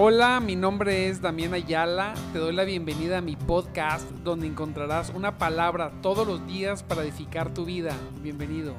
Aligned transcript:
Hola, 0.00 0.38
mi 0.38 0.54
nombre 0.54 1.08
es 1.08 1.20
Damián 1.20 1.54
Ayala. 1.54 2.14
Te 2.32 2.38
doy 2.38 2.54
la 2.54 2.62
bienvenida 2.62 3.18
a 3.18 3.20
mi 3.20 3.34
podcast 3.34 4.08
donde 4.22 4.46
encontrarás 4.46 5.10
una 5.10 5.38
palabra 5.38 5.90
todos 6.02 6.24
los 6.24 6.46
días 6.46 6.84
para 6.84 7.02
edificar 7.02 7.52
tu 7.52 7.64
vida. 7.64 7.96
Bienvenido. 8.22 8.74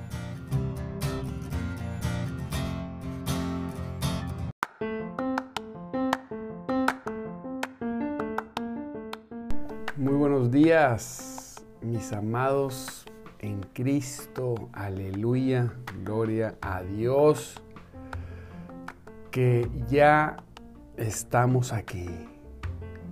Muy 9.97 10.13
buenos 10.13 10.51
días, 10.51 11.61
mis 11.81 12.13
amados 12.13 13.03
en 13.39 13.59
Cristo. 13.73 14.69
Aleluya, 14.71 15.73
gloria 16.05 16.55
a 16.61 16.81
Dios. 16.81 17.55
Que 19.31 19.69
ya 19.89 20.37
estamos 20.99 21.73
aquí. 21.73 22.05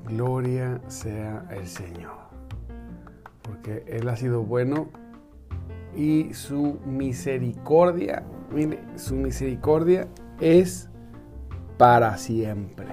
Gloria 0.06 0.82
sea 0.88 1.48
el 1.52 1.68
Señor. 1.68 2.18
Porque 3.42 3.84
Él 3.88 4.08
ha 4.10 4.16
sido 4.16 4.44
bueno 4.44 4.90
y 5.96 6.34
su 6.34 6.80
misericordia, 6.86 8.24
mire, 8.54 8.80
su 8.96 9.16
misericordia 9.16 10.08
es 10.40 10.90
para 11.78 12.18
siempre. 12.18 12.88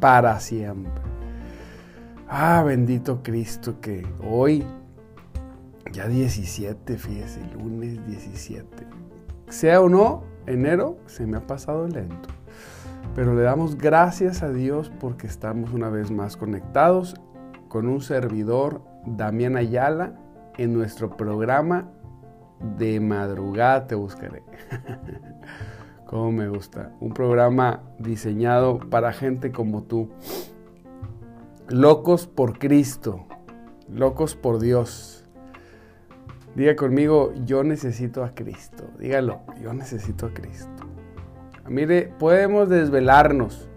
Para 0.00 0.40
siempre. 0.40 1.02
Ah, 2.28 2.62
bendito 2.64 3.22
Cristo 3.22 3.80
que 3.80 4.06
hoy, 4.22 4.64
ya 5.92 6.08
17, 6.08 6.96
fíjese, 6.96 7.40
lunes 7.54 8.04
17. 8.06 8.86
Sea 9.48 9.80
o 9.80 9.88
no, 9.88 10.22
enero 10.46 10.98
se 11.06 11.26
me 11.26 11.36
ha 11.38 11.46
pasado 11.46 11.86
lento. 11.88 12.39
Pero 13.14 13.34
le 13.34 13.42
damos 13.42 13.76
gracias 13.76 14.42
a 14.42 14.52
Dios 14.52 14.90
porque 15.00 15.26
estamos 15.26 15.72
una 15.72 15.88
vez 15.88 16.10
más 16.10 16.36
conectados 16.36 17.16
con 17.68 17.88
un 17.88 18.00
servidor, 18.00 18.82
Damián 19.04 19.56
Ayala, 19.56 20.14
en 20.58 20.74
nuestro 20.74 21.16
programa 21.16 21.90
de 22.78 23.00
madrugada 23.00 23.86
te 23.86 23.94
buscaré. 23.94 24.42
Cómo 26.06 26.32
me 26.32 26.48
gusta. 26.48 26.92
Un 27.00 27.14
programa 27.14 27.82
diseñado 27.98 28.78
para 28.78 29.12
gente 29.12 29.52
como 29.52 29.84
tú. 29.84 30.10
Locos 31.68 32.26
por 32.26 32.58
Cristo. 32.58 33.26
Locos 33.88 34.34
por 34.34 34.60
Dios. 34.60 35.24
Diga 36.56 36.74
conmigo, 36.74 37.32
yo 37.44 37.62
necesito 37.62 38.24
a 38.24 38.34
Cristo. 38.34 38.84
Dígalo, 38.98 39.40
yo 39.62 39.72
necesito 39.72 40.26
a 40.26 40.34
Cristo. 40.34 40.89
Mire, 41.70 42.12
podemos 42.18 42.68
desvelarnos 42.68 43.68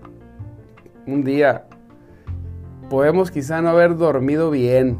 un 1.06 1.24
día. 1.24 1.68
Podemos 2.90 3.30
quizá 3.30 3.62
no 3.62 3.70
haber 3.70 3.96
dormido 3.96 4.50
bien. 4.50 4.98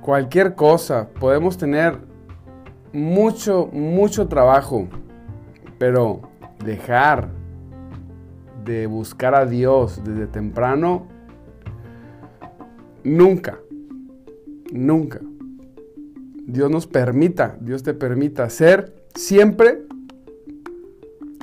Cualquier 0.00 0.56
cosa. 0.56 1.08
Podemos 1.20 1.56
tener 1.56 1.98
mucho, 2.92 3.68
mucho 3.72 4.26
trabajo. 4.26 4.88
Pero 5.78 6.22
dejar 6.64 7.28
de 8.64 8.88
buscar 8.88 9.36
a 9.36 9.46
Dios 9.46 10.02
desde 10.02 10.26
temprano, 10.26 11.06
nunca, 13.04 13.60
nunca. 14.72 15.20
Dios 16.44 16.68
nos 16.72 16.88
permita, 16.88 17.56
Dios 17.60 17.84
te 17.84 17.94
permita 17.94 18.50
ser 18.50 19.06
siempre 19.14 19.86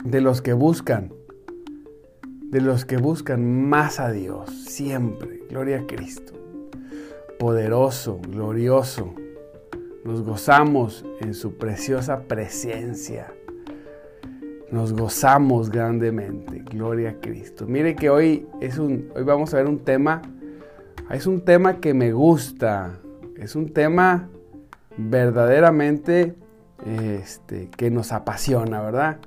de 0.03 0.21
los 0.21 0.41
que 0.41 0.53
buscan, 0.53 1.13
de 2.43 2.61
los 2.61 2.85
que 2.85 2.97
buscan 2.97 3.67
más 3.69 3.99
a 3.99 4.11
Dios, 4.11 4.49
siempre. 4.49 5.41
Gloria 5.49 5.79
a 5.79 5.87
Cristo. 5.87 6.33
Poderoso, 7.37 8.19
glorioso. 8.27 9.13
Nos 10.03 10.23
gozamos 10.23 11.05
en 11.21 11.33
su 11.33 11.57
preciosa 11.57 12.21
presencia. 12.23 13.33
Nos 14.71 14.93
gozamos 14.93 15.69
grandemente. 15.69 16.63
Gloria 16.69 17.11
a 17.11 17.19
Cristo. 17.19 17.65
Mire 17.67 17.95
que 17.95 18.09
hoy 18.09 18.47
es 18.61 18.77
un 18.77 19.11
hoy 19.15 19.23
vamos 19.23 19.53
a 19.53 19.57
ver 19.57 19.67
un 19.67 19.79
tema 19.79 20.21
es 21.09 21.25
un 21.25 21.41
tema 21.41 21.79
que 21.79 21.93
me 21.93 22.11
gusta. 22.11 22.99
Es 23.35 23.55
un 23.55 23.73
tema 23.73 24.29
verdaderamente 24.97 26.35
este, 26.85 27.69
que 27.75 27.89
nos 27.89 28.11
apasiona, 28.11 28.81
¿verdad? 28.81 29.17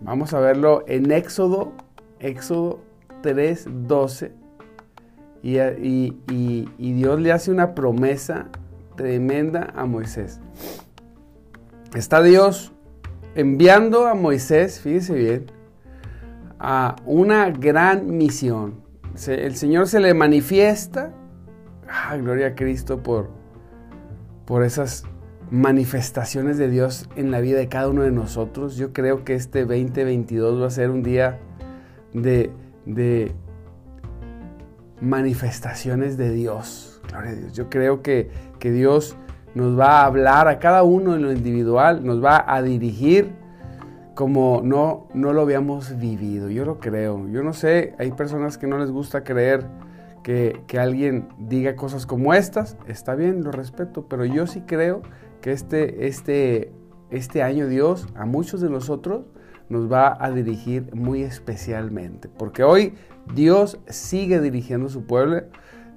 Vamos 0.00 0.32
a 0.32 0.40
verlo 0.40 0.82
en 0.86 1.10
Éxodo, 1.10 1.72
Éxodo 2.20 2.80
3, 3.22 3.68
12. 3.86 4.32
Y, 5.42 5.58
y, 5.58 6.92
Dios 6.92 7.20
le 7.20 7.32
hace 7.32 7.50
una 7.50 7.74
promesa 7.74 8.46
tremenda 8.96 9.72
a 9.74 9.84
Moisés. 9.84 10.40
Está 11.94 12.22
Dios 12.22 12.72
enviando 13.34 14.06
a 14.06 14.14
Moisés, 14.14 14.80
fíjese 14.80 15.14
bien, 15.14 15.46
a 16.58 16.96
una 17.04 17.50
gran 17.50 18.16
misión. 18.16 18.82
el 19.26 19.56
Señor 19.56 19.86
se 19.86 20.00
le 20.00 20.14
manifiesta. 20.14 21.12
Ah, 21.88 22.16
gloria 22.16 22.48
a 22.48 22.54
Cristo 22.54 23.02
por, 23.02 23.30
por 24.46 24.62
esas 24.62 25.04
manifestaciones 25.50 26.58
de 26.58 26.70
Dios 26.70 27.08
en 27.16 27.30
la 27.30 27.40
vida 27.40 27.58
de 27.58 27.68
cada 27.68 27.88
uno 27.88 28.02
de 28.02 28.12
nosotros. 28.12 28.76
Yo 28.76 28.92
creo 28.92 29.24
que 29.24 29.34
este 29.34 29.64
2022 29.64 30.62
va 30.62 30.66
a 30.66 30.70
ser 30.70 30.90
un 30.90 31.02
día 31.02 31.38
de, 32.14 32.52
manifestaciones 35.00 36.16
de 36.16 36.30
Dios. 36.30 37.00
Gloria 37.08 37.30
a 37.30 37.34
Dios. 37.34 37.52
Yo 37.54 37.68
creo 37.68 38.02
que, 38.02 38.30
que 38.58 38.70
Dios 38.70 39.16
nos 39.54 39.78
va 39.78 40.02
a 40.02 40.06
hablar 40.06 40.46
a 40.46 40.58
cada 40.60 40.84
uno 40.84 41.16
en 41.16 41.22
lo 41.22 41.32
individual, 41.32 42.04
nos 42.04 42.22
va 42.22 42.44
a 42.46 42.62
dirigir 42.62 43.32
como 44.14 44.60
no, 44.62 45.08
no 45.14 45.32
lo 45.32 45.40
habíamos 45.40 45.98
vivido. 45.98 46.48
Yo 46.48 46.64
lo 46.64 46.78
creo. 46.78 47.26
Yo 47.28 47.42
no 47.42 47.52
sé, 47.54 47.94
hay 47.98 48.12
personas 48.12 48.58
que 48.58 48.68
no 48.68 48.78
les 48.78 48.90
gusta 48.90 49.24
creer 49.24 49.66
que, 50.22 50.60
que 50.68 50.78
alguien 50.78 51.28
diga 51.38 51.74
cosas 51.74 52.06
como 52.06 52.34
estas. 52.34 52.76
Está 52.86 53.16
bien, 53.16 53.42
lo 53.42 53.50
respeto, 53.50 54.06
pero 54.08 54.24
yo 54.24 54.46
sí 54.46 54.62
creo 54.66 55.02
que 55.40 55.52
este, 55.52 56.06
este, 56.06 56.72
este 57.10 57.42
año 57.42 57.66
Dios 57.68 58.06
a 58.14 58.24
muchos 58.24 58.60
de 58.60 58.70
nosotros 58.70 59.24
nos 59.68 59.90
va 59.90 60.16
a 60.20 60.30
dirigir 60.30 60.94
muy 60.94 61.22
especialmente. 61.22 62.28
Porque 62.28 62.62
hoy 62.64 62.94
Dios 63.34 63.78
sigue 63.88 64.40
dirigiendo 64.40 64.88
su 64.88 65.06
pueblo, 65.06 65.42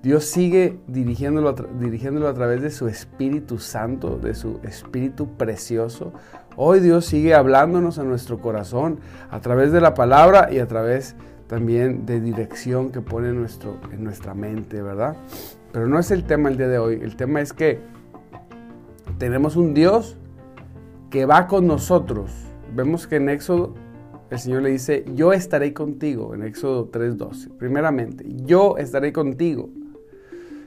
Dios 0.04 0.26
sigue 0.26 0.80
dirigiéndolo 0.88 1.50
a, 1.50 1.56
dirigiéndolo 1.80 2.28
a 2.28 2.34
través 2.34 2.62
de 2.62 2.70
su 2.70 2.88
Espíritu 2.88 3.58
Santo, 3.58 4.18
de 4.18 4.36
su 4.36 4.59
Espíritu 4.64 5.38
precioso. 5.38 6.14
Hoy 6.56 6.81
Dios 6.81 7.06
sigue 7.06 7.34
hablándonos 7.34 7.98
a 8.00 8.04
nuestro 8.04 8.40
corazón 8.40 9.00
a 9.31 9.40
través 9.40 9.72
de 9.72 9.81
la 9.81 9.94
palabra 9.94 10.50
y 10.52 10.60
a 10.60 10.68
través 10.68 11.16
también 11.48 12.06
de 12.06 12.20
dirección 12.20 12.92
que 12.92 13.02
pone 13.02 13.31
nuestro, 13.31 13.80
en 13.92 14.04
nuestra 14.04 14.34
mente, 14.34 14.81
¿verdad? 14.81 15.16
Pero 15.72 15.88
no 15.88 16.00
es 16.00 16.12
el 16.12 16.25
tema 16.25 16.50
el 16.50 16.58
día 16.58 16.68
de 16.68 16.78
hoy. 16.78 17.00
El 17.02 17.16
tema 17.16 17.42
es 17.42 17.54
que 17.54 17.80
tenemos 19.23 19.56
un 19.56 19.73
Dios 19.73 20.17
que 21.09 21.25
va 21.25 21.47
con 21.47 21.66
nosotros. 21.66 22.29
Vemos 22.75 23.07
que 23.07 23.16
en 23.16 23.29
Éxodo 23.29 23.73
el 24.29 24.38
Señor 24.38 24.63
le 24.63 24.72
dice, 24.72 25.06
yo 25.16 25.31
estaré 25.31 25.73
contigo, 25.73 26.35
en 26.35 26.44
Éxodo 26.44 26.91
3.12. 26.91 27.51
Primeramente, 27.57 28.25
yo 28.28 28.75
estaré 28.75 29.13
contigo. 29.13 29.69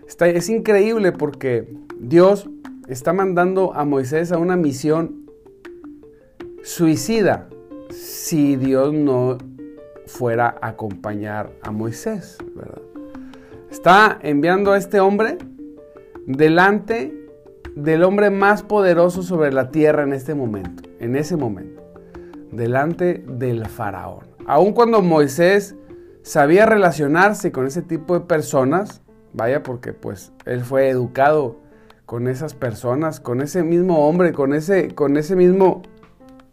Está, 0.09 0.29
es 0.29 0.49
increíble 0.49 1.13
porque 1.13 1.69
Dios 2.01 2.49
está 2.89 3.13
mandando 3.13 3.75
a 3.75 3.85
Moisés 3.85 4.33
a 4.33 4.39
una 4.39 4.57
misión 4.57 5.27
suicida 6.63 7.51
si 7.91 8.57
Dios 8.57 8.95
no 8.95 9.37
fuera 10.07 10.57
a 10.63 10.69
acompañar 10.69 11.53
a 11.61 11.71
Moisés. 11.73 12.39
Está 13.71 14.19
enviando 14.23 14.73
a 14.73 14.79
este 14.79 14.99
hombre 14.99 15.37
delante 16.27 17.26
del 17.77 18.03
hombre 18.05 18.31
más 18.31 18.63
poderoso 18.63 19.23
sobre 19.23 19.53
la 19.53 19.71
tierra 19.71 20.03
en 20.03 20.15
este 20.15 20.35
momento, 20.35 20.89
en 20.99 21.15
ese 21.15 21.37
momento, 21.37 21.83
delante 22.51 23.23
del 23.29 23.67
faraón. 23.67 24.25
Aun 24.47 24.73
cuando 24.73 25.03
Moisés 25.03 25.77
sabía 26.23 26.65
relacionarse 26.65 27.53
con 27.53 27.67
ese 27.67 27.83
tipo 27.83 28.19
de 28.19 28.25
personas, 28.25 29.03
vaya 29.35 29.63
porque 29.63 29.93
pues 29.93 30.33
él 30.47 30.63
fue 30.63 30.89
educado 30.89 31.59
con 32.07 32.29
esas 32.29 32.55
personas, 32.55 33.21
con 33.21 33.43
ese 33.43 33.63
mismo 33.63 34.09
hombre, 34.09 34.33
con 34.33 34.55
ese, 34.55 34.95
con 34.95 35.19
ese 35.19 35.37
mismo 35.37 35.83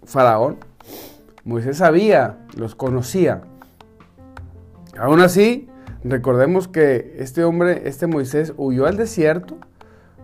faraón. 0.03 0.57
Moisés 1.45 1.77
sabía, 1.77 2.37
los 2.57 2.75
conocía. 2.75 3.43
Aún 4.97 5.21
así, 5.21 5.69
recordemos 6.03 6.67
que 6.67 7.15
este 7.17 7.45
hombre, 7.45 7.83
este 7.85 8.07
Moisés, 8.07 8.53
huyó 8.57 8.87
al 8.87 8.97
desierto 8.97 9.57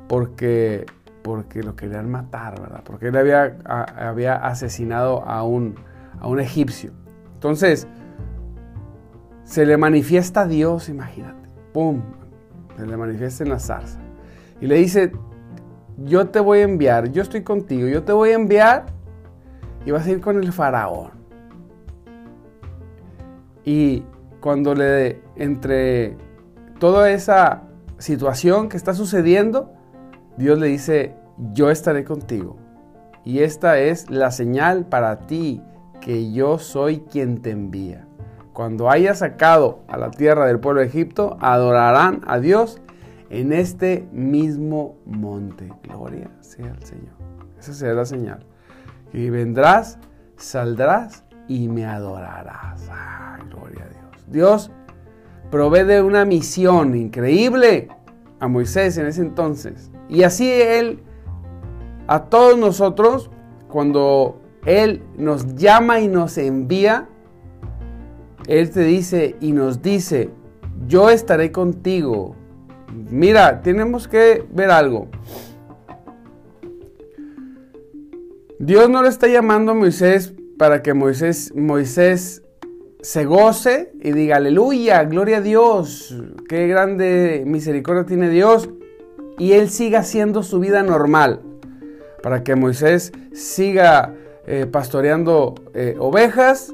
porque, 0.09 0.88
porque 1.21 1.61
lo 1.61 1.75
querían 1.75 2.09
matar, 2.09 2.59
¿verdad? 2.59 2.81
Porque 2.83 3.07
él 3.09 3.15
había, 3.15 3.59
había 3.63 4.35
asesinado 4.35 5.23
a 5.23 5.44
un, 5.44 5.75
a 6.19 6.27
un 6.27 6.39
egipcio. 6.39 6.91
Entonces, 7.35 7.88
se 9.44 9.67
le 9.67 9.77
manifiesta 9.77 10.41
a 10.41 10.47
Dios, 10.47 10.89
imagínate. 10.89 11.47
¡Pum! 11.73 12.01
Se 12.75 12.88
le 12.88 12.97
manifiesta 12.97 13.44
en 13.44 13.51
la 13.51 13.59
zarza. 13.59 14.00
Y 14.59 14.65
le 14.65 14.75
dice, 14.75 15.11
yo 15.97 16.27
te 16.29 16.39
voy 16.39 16.59
a 16.59 16.63
enviar, 16.63 17.11
yo 17.11 17.21
estoy 17.21 17.44
contigo, 17.44 17.88
yo 17.88 18.03
te 18.03 18.11
voy 18.11 18.31
a 18.31 18.35
enviar 18.35 18.88
y 19.85 19.91
vas 19.91 20.07
a 20.07 20.09
ir 20.09 20.21
con 20.21 20.38
el 20.38 20.51
faraón. 20.51 21.11
Y 23.63 24.03
cuando 24.39 24.73
le, 24.73 25.21
entre 25.35 26.17
toda 26.79 27.11
esa 27.11 27.61
situación 28.00 28.69
que 28.69 28.77
está 28.77 28.95
sucediendo, 28.95 29.75
Dios 30.39 30.57
le 30.57 30.68
dice, 30.68 31.15
yo 31.51 31.69
estaré 31.69 32.06
contigo. 32.06 32.56
Y 33.25 33.39
esta 33.39 33.77
es 33.77 34.09
la 34.09 34.31
señal 34.31 34.86
para 34.86 35.27
ti 35.27 35.62
que 36.00 36.31
yo 36.31 36.59
soy 36.59 37.01
quien 37.01 37.41
te 37.41 37.51
envía. 37.51 38.07
Cuando 38.53 38.89
hayas 38.89 39.19
sacado 39.19 39.81
a 39.89 39.97
la 39.97 40.12
tierra 40.12 40.45
del 40.45 40.62
pueblo 40.62 40.80
de 40.80 40.88
Egipto, 40.88 41.36
adorarán 41.41 42.21
a 42.25 42.39
Dios 42.39 42.81
en 43.30 43.51
este 43.51 44.07
mismo 44.13 44.95
monte. 45.06 45.74
Gloria 45.83 46.31
sea 46.39 46.71
al 46.71 46.85
Señor. 46.85 47.15
Esa 47.59 47.74
será 47.74 47.94
la 47.94 48.06
señal. 48.06 48.45
Y 49.12 49.30
vendrás, 49.30 50.00
saldrás 50.38 51.25
y 51.50 51.68
me 51.68 51.85
adorarás. 51.85 52.89
Gloria 53.50 53.83
a 53.83 53.89
Dios. 53.89 54.25
Dios 54.27 54.71
provee 55.51 55.83
de 55.83 56.01
una 56.01 56.24
misión 56.24 56.95
increíble 56.95 57.89
a 58.39 58.47
Moisés 58.47 58.97
en 58.97 59.06
ese 59.06 59.21
entonces. 59.21 59.92
Y 60.09 60.23
así 60.23 60.51
Él, 60.51 61.00
a 62.07 62.25
todos 62.25 62.57
nosotros, 62.57 63.29
cuando 63.67 64.41
Él 64.65 65.03
nos 65.15 65.56
llama 65.56 66.00
y 66.00 66.07
nos 66.07 66.38
envía, 66.38 67.07
Él 68.47 68.71
te 68.71 68.81
dice 68.81 69.35
y 69.39 69.51
nos 69.51 69.81
dice, 69.81 70.31
yo 70.88 71.09
estaré 71.09 71.51
contigo. 71.51 72.35
Mira, 73.11 73.61
tenemos 73.61 74.07
que 74.07 74.44
ver 74.51 74.71
algo. 74.71 75.07
Dios 78.57 78.89
no 78.89 79.03
le 79.03 79.09
está 79.09 79.27
llamando 79.27 79.71
a 79.71 79.75
Moisés 79.75 80.33
para 80.57 80.81
que 80.81 80.94
Moisés, 80.94 81.53
Moisés 81.56 82.44
se 83.01 83.23
goce 83.23 83.94
y 84.01 84.11
diga, 84.11 84.35
aleluya, 84.35 85.03
gloria 85.06 85.38
a 85.38 85.41
Dios, 85.41 86.13
qué 86.50 86.67
grande 86.67 87.44
misericordia 87.45 88.06
tiene 88.06 88.29
Dios, 88.29 88.69
y 89.39 89.53
él 89.53 89.69
siga 89.69 90.00
haciendo 90.00 90.44
su 90.44 90.59
vida 90.59 90.83
normal, 90.83 91.41
para 92.21 92.44
que 92.44 92.56
Moisés 92.56 93.12
siga 93.33 94.13
eh, 94.45 94.68
pastoreando 94.71 95.56
eh, 95.74 95.95
ovejas, 95.97 96.74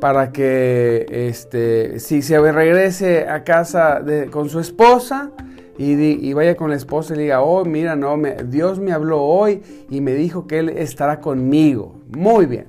para 0.00 0.32
que 0.32 1.04
este, 1.10 1.98
si 1.98 2.22
se 2.22 2.40
regrese 2.40 3.28
a 3.28 3.44
casa 3.44 4.02
con 4.30 4.48
su 4.48 4.60
esposa, 4.60 5.30
y, 5.76 6.32
vaya 6.34 6.56
con 6.56 6.68
la 6.68 6.76
esposa 6.76 7.14
y 7.14 7.18
diga, 7.18 7.40
oh, 7.40 7.64
mira, 7.64 7.96
no, 7.96 8.18
Dios 8.44 8.78
me 8.78 8.92
habló 8.92 9.22
hoy 9.22 9.62
y 9.88 10.02
me 10.02 10.12
dijo 10.12 10.46
que 10.46 10.58
Él 10.58 10.68
estará 10.68 11.20
conmigo. 11.20 12.02
Muy 12.10 12.44
bien 12.44 12.66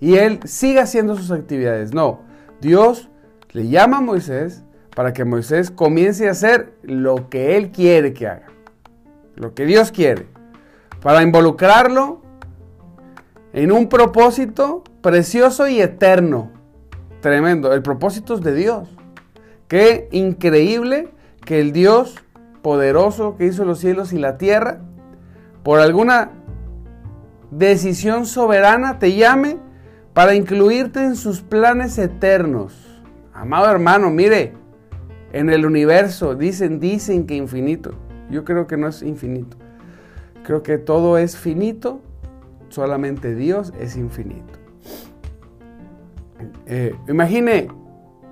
y 0.00 0.16
él 0.16 0.40
siga 0.44 0.82
haciendo 0.82 1.16
sus 1.16 1.30
actividades. 1.30 1.92
No, 1.92 2.20
Dios 2.60 3.08
le 3.52 3.68
llama 3.68 3.98
a 3.98 4.00
Moisés 4.00 4.62
para 4.94 5.12
que 5.12 5.24
Moisés 5.24 5.70
comience 5.70 6.28
a 6.28 6.32
hacer 6.32 6.72
lo 6.82 7.28
que 7.28 7.56
él 7.56 7.70
quiere 7.70 8.12
que 8.12 8.26
haga, 8.26 8.46
lo 9.38 9.54
que 9.54 9.66
Dios 9.66 9.92
quiere, 9.92 10.26
para 11.00 11.22
involucrarlo 11.22 12.20
en 13.52 13.72
un 13.72 13.88
propósito 13.88 14.82
precioso 15.00 15.68
y 15.68 15.80
eterno. 15.80 16.50
Tremendo, 17.20 17.72
el 17.72 17.82
propósito 17.82 18.34
es 18.34 18.40
de 18.42 18.54
Dios. 18.54 18.88
Qué 19.68 20.08
increíble 20.10 21.10
que 21.44 21.60
el 21.60 21.72
Dios 21.72 22.16
poderoso 22.62 23.36
que 23.36 23.46
hizo 23.46 23.64
los 23.64 23.78
cielos 23.78 24.12
y 24.12 24.18
la 24.18 24.38
tierra, 24.38 24.80
por 25.62 25.80
alguna 25.80 26.32
decisión 27.50 28.26
soberana 28.26 28.98
te 28.98 29.14
llame 29.14 29.58
para 30.14 30.34
incluirte 30.34 31.04
en 31.04 31.14
sus 31.14 31.42
planes 31.42 31.96
eternos. 31.98 32.74
Amado 33.32 33.70
hermano, 33.70 34.10
mire, 34.10 34.54
en 35.32 35.48
el 35.48 35.64
universo 35.64 36.34
dicen, 36.34 36.80
dicen 36.80 37.26
que 37.26 37.36
infinito. 37.36 38.07
Yo 38.30 38.44
creo 38.44 38.66
que 38.66 38.76
no 38.76 38.88
es 38.88 39.02
infinito. 39.02 39.56
Creo 40.44 40.62
que 40.62 40.78
todo 40.78 41.18
es 41.18 41.36
finito, 41.36 42.00
solamente 42.68 43.34
Dios 43.34 43.72
es 43.80 43.96
infinito. 43.96 44.54
Eh, 46.66 46.94
imagine 47.08 47.68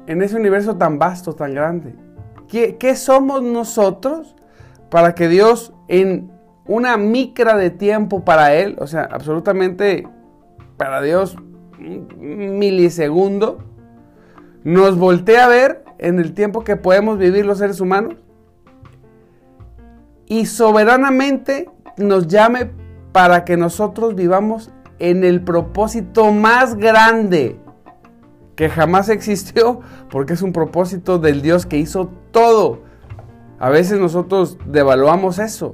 en 0.06 0.22
ese 0.22 0.36
universo 0.36 0.76
tan 0.76 0.98
vasto, 0.98 1.34
tan 1.34 1.54
grande. 1.54 1.94
¿qué, 2.48 2.76
¿Qué 2.76 2.94
somos 2.96 3.42
nosotros 3.42 4.36
para 4.90 5.14
que 5.14 5.28
Dios 5.28 5.72
en 5.88 6.30
una 6.66 6.96
micra 6.96 7.56
de 7.56 7.70
tiempo 7.70 8.24
para 8.24 8.54
Él, 8.54 8.76
o 8.78 8.86
sea, 8.86 9.08
absolutamente 9.10 10.06
para 10.76 11.00
Dios 11.00 11.36
milisegundo, 11.78 13.58
nos 14.64 14.98
voltea 14.98 15.44
a 15.44 15.48
ver 15.48 15.84
en 15.98 16.18
el 16.18 16.34
tiempo 16.34 16.64
que 16.64 16.76
podemos 16.76 17.18
vivir 17.18 17.46
los 17.46 17.58
seres 17.58 17.80
humanos 17.80 18.16
y 20.26 20.46
soberanamente 20.46 21.70
nos 21.96 22.26
llame 22.26 22.70
para 23.12 23.44
que 23.44 23.56
nosotros 23.56 24.14
vivamos 24.14 24.70
en 24.98 25.24
el 25.24 25.42
propósito 25.42 26.32
más 26.32 26.76
grande 26.76 27.58
que 28.56 28.68
jamás 28.68 29.08
existió, 29.08 29.80
porque 30.10 30.32
es 30.32 30.42
un 30.42 30.52
propósito 30.52 31.18
del 31.18 31.42
Dios 31.42 31.66
que 31.66 31.76
hizo 31.78 32.10
todo. 32.30 32.80
A 33.58 33.68
veces 33.68 33.98
nosotros 33.98 34.58
devaluamos 34.66 35.38
eso. 35.38 35.72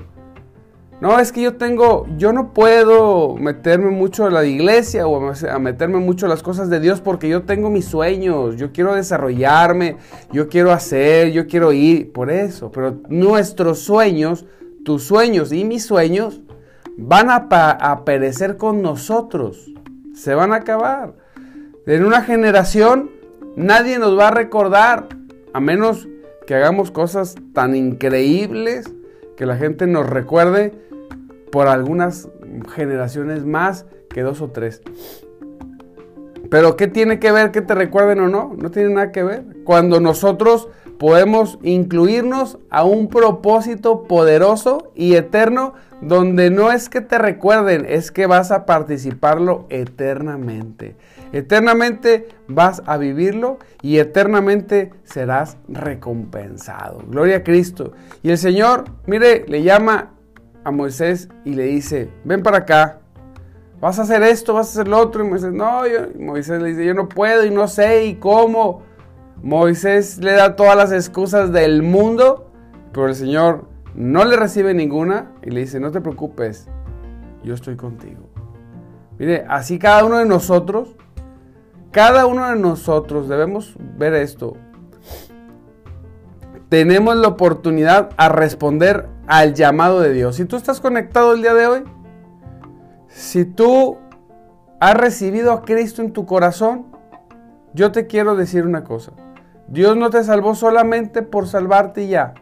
No, 1.03 1.19
es 1.19 1.33
que 1.33 1.43
yo 1.43 1.57
tengo, 1.57 2.07
yo 2.17 2.33
no 2.33 2.53
puedo 2.53 3.35
meterme 3.35 3.91
mucho 3.91 4.25
a 4.25 4.31
la 4.31 4.45
iglesia 4.45 5.09
o 5.09 5.33
a 5.51 5.59
meterme 5.59 5.99
mucho 5.99 6.27
a 6.27 6.29
las 6.29 6.45
cosas 6.45 6.71
de 6.71 6.79
Dios 6.79 7.01
porque 7.01 7.29
yo 7.29 7.43
tengo 7.43 7.71
mis 7.71 7.87
sueños, 7.87 8.55
yo 8.55 8.71
quiero 8.71 8.95
desarrollarme, 8.95 9.97
yo 10.31 10.49
quiero 10.49 10.71
hacer, 10.71 11.33
yo 11.33 11.49
quiero 11.49 11.73
ir, 11.73 12.13
por 12.13 12.31
eso. 12.31 12.71
Pero 12.71 13.01
nuestros 13.09 13.81
sueños, 13.81 14.47
tus 14.85 15.03
sueños 15.03 15.51
y 15.51 15.65
mis 15.65 15.85
sueños 15.85 16.41
van 16.97 17.31
a, 17.31 17.49
a 17.51 18.05
perecer 18.05 18.57
con 18.57 18.81
nosotros, 18.81 19.73
se 20.15 20.37
van 20.37 20.53
a 20.53 20.59
acabar. 20.59 21.15
En 21.85 22.05
una 22.05 22.23
generación 22.23 23.11
nadie 23.57 23.99
nos 23.99 24.17
va 24.17 24.29
a 24.29 24.35
recordar, 24.35 25.09
a 25.53 25.59
menos 25.59 26.07
que 26.47 26.55
hagamos 26.55 26.93
cosas 26.93 27.35
tan 27.55 27.75
increíbles 27.75 28.89
que 29.37 29.47
la 29.47 29.57
gente 29.57 29.89
nos 29.89 30.09
recuerde 30.09 30.92
por 31.53 31.69
algunas 31.69 32.29
generaciones 32.75 33.45
más 33.45 33.85
que 34.09 34.23
dos 34.23 34.41
o 34.41 34.51
tres. 34.51 34.83
Pero 36.51 36.77
¿qué 36.77 36.89
tiene 36.89 37.21
que 37.21 37.31
ver 37.31 37.51
que 37.51 37.61
te 37.61 37.75
recuerden 37.75 38.21
o 38.21 38.29
no? 38.29 38.55
No 38.59 38.71
tiene 38.71 38.95
nada 38.95 39.13
que 39.13 39.23
ver. 39.23 39.45
Cuando 39.65 40.01
nosotros 40.01 40.69
podemos 40.99 41.59
incluirnos 41.63 42.59
a 42.71 42.85
un 42.85 43.09
propósito 43.09 44.05
poderoso 44.05 44.93
y 44.95 45.15
eterno 45.15 45.75
donde 46.01 46.51
no 46.51 46.73
es 46.73 46.89
que 46.89 47.01
te 47.01 47.19
recuerden, 47.19 47.87
es 47.89 48.11
que 48.11 48.27
vas 48.27 48.51
a 48.51 48.67
participarlo 48.67 49.67
eternamente. 49.69 50.97
Eternamente 51.33 52.29
vas 52.49 52.83
a 52.87 52.97
vivirlo 52.97 53.59
y 53.83 53.99
eternamente 53.99 54.91
serás 55.05 55.57
recompensado. 55.69 57.03
Gloria 57.09 57.39
a 57.39 57.43
Cristo. 57.45 57.93
Y 58.23 58.31
el 58.31 58.39
Señor, 58.39 58.85
mire, 59.07 59.45
le 59.49 59.63
llama 59.63 60.13
a 60.65 60.71
Moisés 60.71 61.29
y 61.45 61.55
le 61.55 61.65
dice, 61.65 62.11
ven 62.25 62.43
para 62.43 62.59
acá, 62.59 63.01
vas 63.81 63.99
a 63.99 64.03
hacer 64.03 64.23
esto, 64.23 64.55
vas 64.55 64.69
a 64.69 64.71
hacer 64.71 64.89
lo 64.89 64.99
otro. 64.99 65.25
Y 65.25 65.29
Moisés, 65.29 65.53
no, 65.53 65.83
Moisés 66.19 66.63
le 66.63 66.71
dice, 66.71 66.85
yo 66.85 66.95
no 66.95 67.09
puedo 67.09 67.45
y 67.45 67.51
no 67.51 67.69
sé 67.69 68.07
y 68.07 68.15
cómo. 68.15 68.83
Moisés 69.43 70.19
le 70.19 70.33
da 70.33 70.55
todas 70.55 70.77
las 70.77 70.93
excusas 70.93 71.53
del 71.53 71.83
mundo, 71.83 72.51
pero 72.93 73.09
el 73.09 73.15
Señor 73.15 73.67
no 73.95 74.25
le 74.25 74.37
recibe 74.37 74.73
ninguna 74.73 75.33
y 75.43 75.51
le 75.51 75.61
dice, 75.61 75.81
no 75.81 75.91
te 75.91 76.01
preocupes, 76.01 76.69
yo 77.43 77.55
estoy 77.55 77.77
contigo. 77.77 78.23
Mire, 79.19 79.45
así 79.49 79.79
cada 79.79 80.05
uno 80.05 80.19
de 80.19 80.27
nosotros, 80.27 80.97
cada 81.91 82.27
uno 82.27 82.49
de 82.49 82.57
nosotros 82.57 83.29
debemos 83.29 83.75
ver 83.99 84.15
esto. 84.15 84.57
Tenemos 86.73 87.17
la 87.17 87.29
oportunidad 87.29 88.09
a 88.17 88.31
responder 88.31 89.07
al 89.27 89.53
llamado 89.53 90.01
de 90.01 90.15
Dios. 90.15 90.37
Si 90.37 90.47
tú 90.47 90.57
estás 90.57 90.81
conectado 90.81 91.35
el 91.35 91.43
día 91.43 91.53
de 91.53 91.67
hoy, 91.67 91.85
si 93.09 93.45
tú 93.45 93.99
has 94.81 94.95
recibido 94.95 95.53
a 95.53 95.67
Cristo 95.67 96.01
en 96.01 96.15
tu 96.15 96.25
corazón, 96.25 96.87
yo 97.75 97.93
te 97.93 98.07
quiero 98.07 98.37
decir 98.37 98.65
una 98.65 98.85
cosa. 98.85 99.13
Dios 99.69 99.99
no 99.99 100.09
te 100.09 100.25
salvó 100.25 100.55
solamente 100.55 101.21
por 101.21 101.47
salvarte 101.47 102.09
ya. 102.09 102.33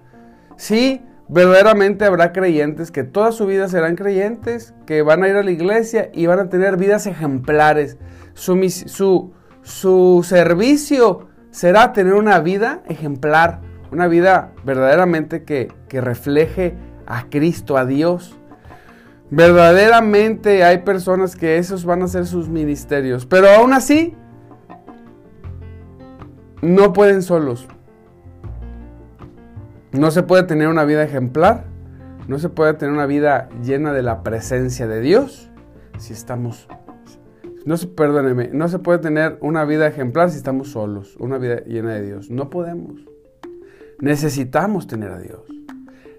Sí, 0.54 1.04
verdaderamente 1.26 2.04
habrá 2.04 2.30
creyentes 2.30 2.92
que 2.92 3.02
toda 3.02 3.32
su 3.32 3.46
vida 3.46 3.66
serán 3.66 3.96
creyentes, 3.96 4.74
que 4.86 5.02
van 5.02 5.24
a 5.24 5.28
ir 5.28 5.34
a 5.34 5.42
la 5.42 5.50
iglesia 5.50 6.08
y 6.12 6.26
van 6.26 6.38
a 6.38 6.48
tener 6.48 6.76
vidas 6.76 7.08
ejemplares. 7.08 7.98
Su, 8.34 9.32
su 9.62 10.24
servicio 10.24 11.26
será 11.50 11.92
tener 11.92 12.14
una 12.14 12.38
vida 12.38 12.84
ejemplar, 12.86 13.68
una 13.90 14.08
vida 14.08 14.52
verdaderamente 14.64 15.44
que, 15.44 15.72
que 15.88 16.00
refleje 16.00 16.74
a 17.06 17.28
Cristo, 17.28 17.76
a 17.76 17.84
Dios. 17.84 18.36
Verdaderamente 19.30 20.64
hay 20.64 20.78
personas 20.78 21.36
que 21.36 21.58
esos 21.58 21.84
van 21.84 22.02
a 22.02 22.08
ser 22.08 22.26
sus 22.26 22.48
ministerios, 22.48 23.26
pero 23.26 23.48
aún 23.48 23.72
así 23.72 24.16
no 26.62 26.92
pueden 26.92 27.22
solos. 27.22 27.68
No 29.92 30.10
se 30.10 30.22
puede 30.22 30.44
tener 30.44 30.68
una 30.68 30.84
vida 30.84 31.02
ejemplar, 31.02 31.64
no 32.28 32.38
se 32.38 32.48
puede 32.48 32.74
tener 32.74 32.94
una 32.94 33.06
vida 33.06 33.48
llena 33.62 33.92
de 33.92 34.02
la 34.02 34.22
presencia 34.22 34.86
de 34.86 35.00
Dios 35.00 35.50
si 35.98 36.12
estamos 36.12 36.68
no 37.64 37.76
se, 37.76 37.86
perdóneme, 37.86 38.50
no 38.52 38.68
se 38.68 38.78
puede 38.78 38.98
tener 39.00 39.38
una 39.40 39.64
vida 39.64 39.86
ejemplar 39.86 40.30
si 40.30 40.38
estamos 40.38 40.68
solos, 40.70 41.16
una 41.18 41.38
vida 41.38 41.62
llena 41.64 41.94
de 41.94 42.02
Dios. 42.02 42.30
No 42.30 42.48
podemos. 42.50 43.09
Necesitamos 44.00 44.86
tener 44.86 45.10
a 45.10 45.18
Dios. 45.18 45.40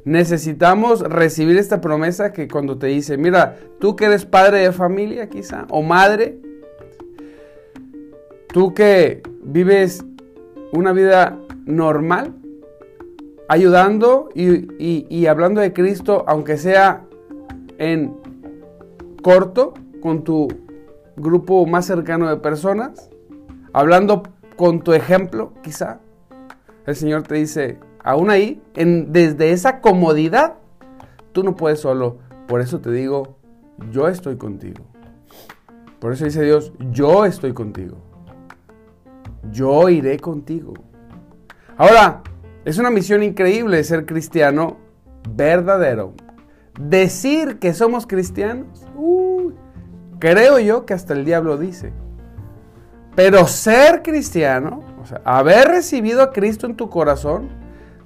Necesitamos 0.04 1.02
recibir 1.02 1.58
esta 1.58 1.80
promesa 1.80 2.34
que 2.34 2.48
cuando 2.48 2.78
te 2.78 2.88
dice, 2.88 3.18
mira, 3.18 3.58
tú 3.80 3.96
que 3.96 4.06
eres 4.06 4.26
padre 4.26 4.60
de 4.60 4.72
familia 4.72 5.30
quizá, 5.30 5.68
o 5.70 5.84
madre, 5.84 6.40
tú 8.48 8.74
que 8.74 9.22
vives 9.44 10.04
una 10.72 10.92
vida 10.92 11.38
normal, 11.66 12.34
ayudando 13.48 14.30
y, 14.34 15.26
hablando 15.28 15.62
de 15.62 15.74
Cristo, 15.74 16.24
aunque 16.28 16.58
sea 16.58 17.06
en 17.78 18.16
corto, 19.22 19.74
con 20.02 20.24
tu 20.24 20.48
grupo 21.16 21.66
más 21.68 21.86
cercano 21.86 22.28
de 22.28 22.38
personas, 22.38 23.10
hablando 23.72 24.24
con 24.56 24.82
tu 24.82 24.94
ejemplo, 24.94 25.54
quizá, 25.62 26.00
el 26.86 26.96
Señor 26.96 27.24
te 27.24 27.36
dice, 27.36 27.80
aún 28.04 28.30
ahí, 28.30 28.62
en, 28.76 29.12
desde 29.12 29.52
esa 29.52 29.82
comodidad, 29.82 30.56
tú 31.32 31.44
no 31.44 31.56
puedes 31.56 31.80
solo. 31.80 32.18
Por 32.48 32.62
eso 32.62 32.80
te 32.80 32.92
digo, 32.92 33.38
yo 33.92 34.08
estoy 34.08 34.38
contigo. 34.38 34.84
Por 36.00 36.14
eso 36.14 36.26
dice 36.26 36.44
Dios, 36.44 36.74
yo 36.92 37.26
estoy 37.26 37.54
contigo. 37.54 37.98
Yo 39.52 39.90
iré 39.90 40.20
contigo. 40.20 40.74
Ahora, 41.78 42.24
es 42.66 42.78
una 42.78 42.90
misión 42.90 43.24
increíble 43.24 43.84
ser 43.84 44.06
cristiano 44.06 44.78
verdadero. 45.30 46.14
Decir 46.80 47.60
que 47.60 47.74
somos 47.74 48.08
cristianos, 48.08 48.88
creo 50.20 50.60
yo 50.60 50.86
que 50.86 50.94
hasta 50.94 51.14
el 51.14 51.26
diablo 51.26 51.58
dice. 51.58 51.92
Pero 53.16 53.46
ser 53.48 54.02
cristiano, 54.04 54.82
o 55.02 55.06
sea, 55.06 55.22
haber 55.26 55.68
recibido 55.68 56.22
a 56.22 56.32
Cristo 56.32 56.68
en 56.68 56.76
tu 56.76 56.90
corazón, 56.90 57.50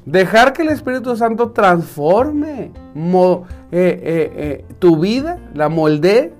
dejar 0.05 0.53
que 0.53 0.61
el 0.61 0.69
Espíritu 0.69 1.15
Santo 1.15 1.51
transforme 1.51 2.71
eh, 2.95 3.41
eh, 3.71 3.71
eh, 3.71 4.65
tu 4.79 4.99
vida, 4.99 5.39
la 5.53 5.69
moldee, 5.69 6.33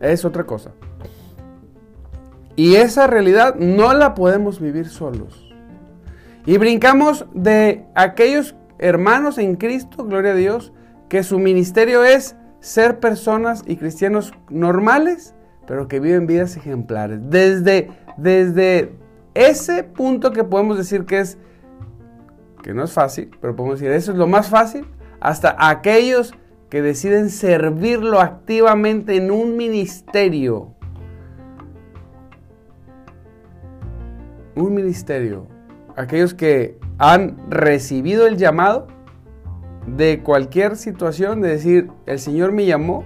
es 0.00 0.24
otra 0.24 0.44
cosa. 0.44 0.72
Y 2.54 2.76
esa 2.76 3.06
realidad 3.06 3.56
no 3.56 3.94
la 3.94 4.14
podemos 4.14 4.60
vivir 4.60 4.88
solos. 4.88 5.54
Y 6.44 6.58
brincamos 6.58 7.26
de 7.34 7.84
aquellos 7.94 8.54
hermanos 8.78 9.38
en 9.38 9.56
Cristo, 9.56 10.04
gloria 10.04 10.32
a 10.32 10.36
Dios, 10.36 10.72
que 11.08 11.22
su 11.22 11.38
ministerio 11.38 12.04
es 12.04 12.36
ser 12.60 13.00
personas 13.00 13.62
y 13.66 13.76
cristianos 13.76 14.32
normales, 14.50 15.34
pero 15.66 15.88
que 15.88 16.00
viven 16.00 16.26
vidas 16.26 16.56
ejemplares. 16.56 17.20
Desde, 17.30 17.90
desde 18.16 18.92
ese 19.46 19.84
punto 19.84 20.32
que 20.32 20.44
podemos 20.44 20.78
decir 20.78 21.04
que 21.04 21.20
es, 21.20 21.38
que 22.62 22.74
no 22.74 22.84
es 22.84 22.92
fácil, 22.92 23.30
pero 23.40 23.54
podemos 23.56 23.80
decir, 23.80 23.92
eso 23.92 24.12
es 24.12 24.18
lo 24.18 24.26
más 24.26 24.48
fácil, 24.48 24.86
hasta 25.20 25.56
aquellos 25.58 26.34
que 26.68 26.82
deciden 26.82 27.30
servirlo 27.30 28.20
activamente 28.20 29.16
en 29.16 29.30
un 29.30 29.56
ministerio. 29.56 30.74
Un 34.54 34.74
ministerio 34.74 35.58
aquellos 35.98 36.32
que 36.32 36.78
han 36.98 37.36
recibido 37.50 38.26
el 38.26 38.36
llamado 38.36 38.86
de 39.86 40.20
cualquier 40.22 40.76
situación, 40.76 41.40
de 41.40 41.48
decir, 41.48 41.90
el 42.06 42.20
Señor 42.20 42.52
me 42.52 42.66
llamó 42.66 43.04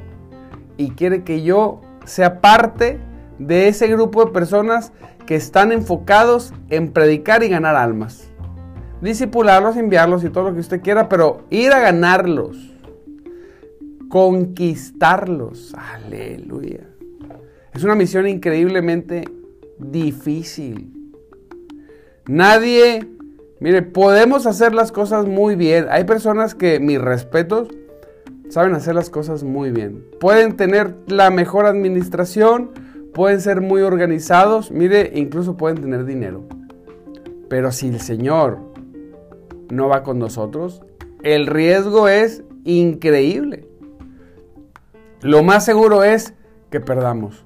y 0.76 0.90
quiere 0.90 1.24
que 1.24 1.42
yo 1.42 1.80
sea 2.04 2.40
parte 2.40 3.00
de 3.46 3.68
ese 3.68 3.88
grupo 3.88 4.24
de 4.24 4.32
personas 4.32 4.92
que 5.26 5.34
están 5.34 5.72
enfocados 5.72 6.52
en 6.70 6.92
predicar 6.92 7.42
y 7.42 7.48
ganar 7.48 7.76
almas. 7.76 8.28
Disipularlos, 9.00 9.76
enviarlos 9.76 10.24
y 10.24 10.30
todo 10.30 10.44
lo 10.44 10.54
que 10.54 10.60
usted 10.60 10.80
quiera, 10.80 11.08
pero 11.08 11.44
ir 11.50 11.72
a 11.72 11.80
ganarlos, 11.80 12.56
conquistarlos. 14.08 15.74
Aleluya. 15.74 16.88
Es 17.74 17.82
una 17.84 17.94
misión 17.94 18.28
increíblemente 18.28 19.24
difícil. 19.78 20.92
Nadie, 22.28 23.08
mire, 23.58 23.82
podemos 23.82 24.46
hacer 24.46 24.74
las 24.74 24.92
cosas 24.92 25.26
muy 25.26 25.56
bien. 25.56 25.86
Hay 25.90 26.04
personas 26.04 26.54
que, 26.54 26.78
mis 26.78 27.00
respetos, 27.00 27.68
saben 28.50 28.74
hacer 28.74 28.94
las 28.94 29.10
cosas 29.10 29.42
muy 29.42 29.70
bien. 29.70 30.04
Pueden 30.20 30.56
tener 30.56 30.94
la 31.08 31.30
mejor 31.30 31.66
administración, 31.66 32.70
pueden 33.12 33.40
ser 33.40 33.60
muy 33.60 33.82
organizados, 33.82 34.70
mire, 34.70 35.12
incluso 35.14 35.56
pueden 35.56 35.80
tener 35.80 36.04
dinero. 36.04 36.44
Pero 37.48 37.72
si 37.72 37.88
el 37.88 38.00
Señor 38.00 38.58
no 39.70 39.88
va 39.88 40.02
con 40.02 40.18
nosotros, 40.18 40.82
el 41.22 41.46
riesgo 41.46 42.08
es 42.08 42.42
increíble. 42.64 43.68
Lo 45.20 45.42
más 45.42 45.64
seguro 45.64 46.02
es 46.02 46.34
que 46.70 46.80
perdamos. 46.80 47.44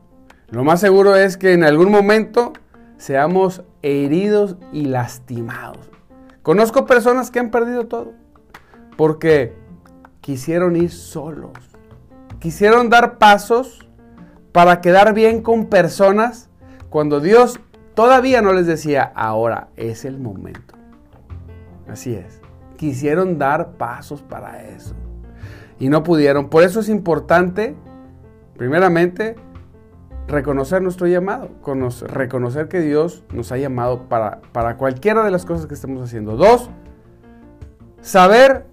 Lo 0.49 0.65
más 0.65 0.81
seguro 0.81 1.17
es 1.17 1.37
que 1.37 1.53
en 1.53 1.65
algún 1.65 1.91
momento 1.91 2.53
seamos 2.97 3.63
heridos 3.83 4.57
y 4.73 4.87
lastimados. 4.87 5.91
Conozco 6.43 6.87
personas 6.87 7.31
que 7.31 7.41
han 7.41 7.51
perdido 7.51 7.87
todo 7.87 8.13
porque 8.97 9.53
quisieron 10.21 10.77
ir 10.77 10.91
solos. 10.91 11.53
Quisieron 12.39 12.89
dar 12.89 13.19
pasos 13.19 13.86
para 14.57 14.81
quedar 14.81 15.13
bien 15.13 15.43
con 15.43 15.67
personas 15.67 16.49
cuando 16.89 17.21
Dios 17.21 17.61
todavía 17.93 18.41
no 18.41 18.55
les 18.55 18.67
decía, 18.67 19.13
ahora 19.15 19.69
es 19.77 20.07
el 20.07 20.19
momento. 20.19 20.77
Así 21.87 22.15
es. 22.15 22.41
Quisieron 22.77 23.37
dar 23.37 23.73
pasos 23.73 24.23
para 24.23 24.63
eso. 24.63 24.95
Y 25.79 25.91
no 25.91 26.03
pudieron. 26.03 26.49
Por 26.49 26.63
eso 26.63 26.81
es 26.81 26.89
importante, 26.89 27.77
primeramente, 28.57 29.37
reconocer 30.27 30.81
nuestro 30.81 31.07
llamado, 31.07 31.51
reconocer 32.07 32.69
que 32.69 32.81
Dios 32.81 33.25
nos 33.35 33.53
ha 33.53 33.59
llamado 33.59 34.09
para, 34.09 34.41
para 34.53 34.79
cualquiera 34.79 35.23
de 35.23 35.33
las 35.33 35.45
cosas 35.45 35.67
que 35.67 35.75
estemos 35.75 36.03
haciendo. 36.03 36.39
Dos, 36.39 36.71
saber 38.01 38.65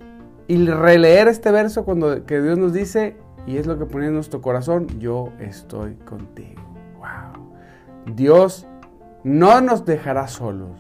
y 0.48 0.66
releer 0.66 1.28
este 1.28 1.52
verso 1.52 1.84
cuando 1.84 2.26
que 2.26 2.42
Dios 2.42 2.58
nos 2.58 2.72
dice, 2.72 3.18
y 3.46 3.58
es 3.58 3.68
lo 3.68 3.78
que 3.78 3.86
pone 3.86 4.08
en 4.08 4.14
nuestro 4.14 4.42
corazón, 4.42 4.88
yo 5.00 5.30
estoy 5.40 5.96
contigo. 5.96 6.62
Wow. 6.98 8.16
Dios 8.16 8.68
no 9.24 9.62
nos 9.62 9.86
dejará 9.86 10.28
solos, 10.28 10.72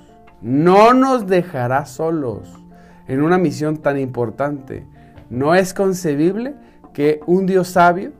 no 0.41 0.93
nos 0.93 1.27
dejará 1.27 1.86
solos 1.86 2.63
en 3.08 3.22
una 3.22 3.38
misión 3.38 3.77
tan 3.77 4.00
importante. 4.00 4.88
No 5.29 5.55
es 5.55 5.74
concebible 5.74 6.55
que 6.93 7.22
un 7.25 7.46
Dios 7.46 7.70
sabio, 7.70 8.12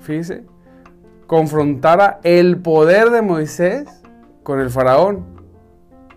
fíjese, 0.00 0.44
confrontara 1.26 2.20
el 2.22 2.58
poder 2.58 3.10
de 3.10 3.22
Moisés 3.22 3.86
con 4.42 4.60
el 4.60 4.70
faraón. 4.70 5.24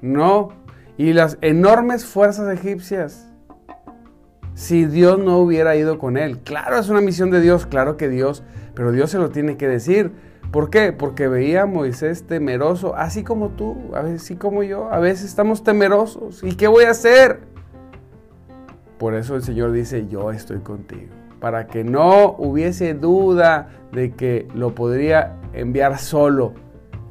No. 0.02 0.50
Y 0.98 1.14
las 1.14 1.38
enormes 1.42 2.06
fuerzas 2.06 2.52
egipcias. 2.54 3.29
Si 4.60 4.86
Dios 4.86 5.18
no 5.20 5.38
hubiera 5.38 5.78
ido 5.78 5.98
con 6.00 6.18
él. 6.18 6.40
Claro, 6.40 6.78
es 6.78 6.90
una 6.90 7.00
misión 7.00 7.32
de 7.32 7.40
Dios, 7.40 7.66
claro 7.66 7.96
que 7.96 8.10
Dios, 8.10 8.44
pero 8.76 8.92
Dios 8.92 9.10
se 9.10 9.18
lo 9.18 9.30
tiene 9.30 9.56
que 9.56 9.70
decir. 9.70 10.12
¿Por 10.52 10.70
qué? 10.70 10.92
Porque 10.92 11.30
veía 11.30 11.62
a 11.62 11.66
Moisés 11.66 12.28
temeroso, 12.28 12.94
así 12.94 13.24
como 13.24 13.52
tú, 13.52 13.78
así 13.96 14.36
como 14.36 14.64
yo. 14.64 14.92
A 14.92 15.00
veces 15.00 15.30
estamos 15.30 15.64
temerosos. 15.64 16.44
¿Y 16.44 16.56
qué 16.56 16.68
voy 16.68 16.84
a 16.84 16.90
hacer? 16.90 17.40
Por 18.98 19.14
eso 19.14 19.38
el 19.38 19.44
Señor 19.44 19.72
dice, 19.72 20.08
yo 20.10 20.30
estoy 20.30 20.60
contigo 20.60 21.14
para 21.40 21.68
que 21.68 21.86
no 21.86 22.36
hubiese 22.38 22.94
duda 22.96 23.70
de 23.94 24.12
que 24.12 24.46
lo 24.54 24.76
podría 24.76 25.38
enviar 25.54 26.00
solo. 26.00 26.54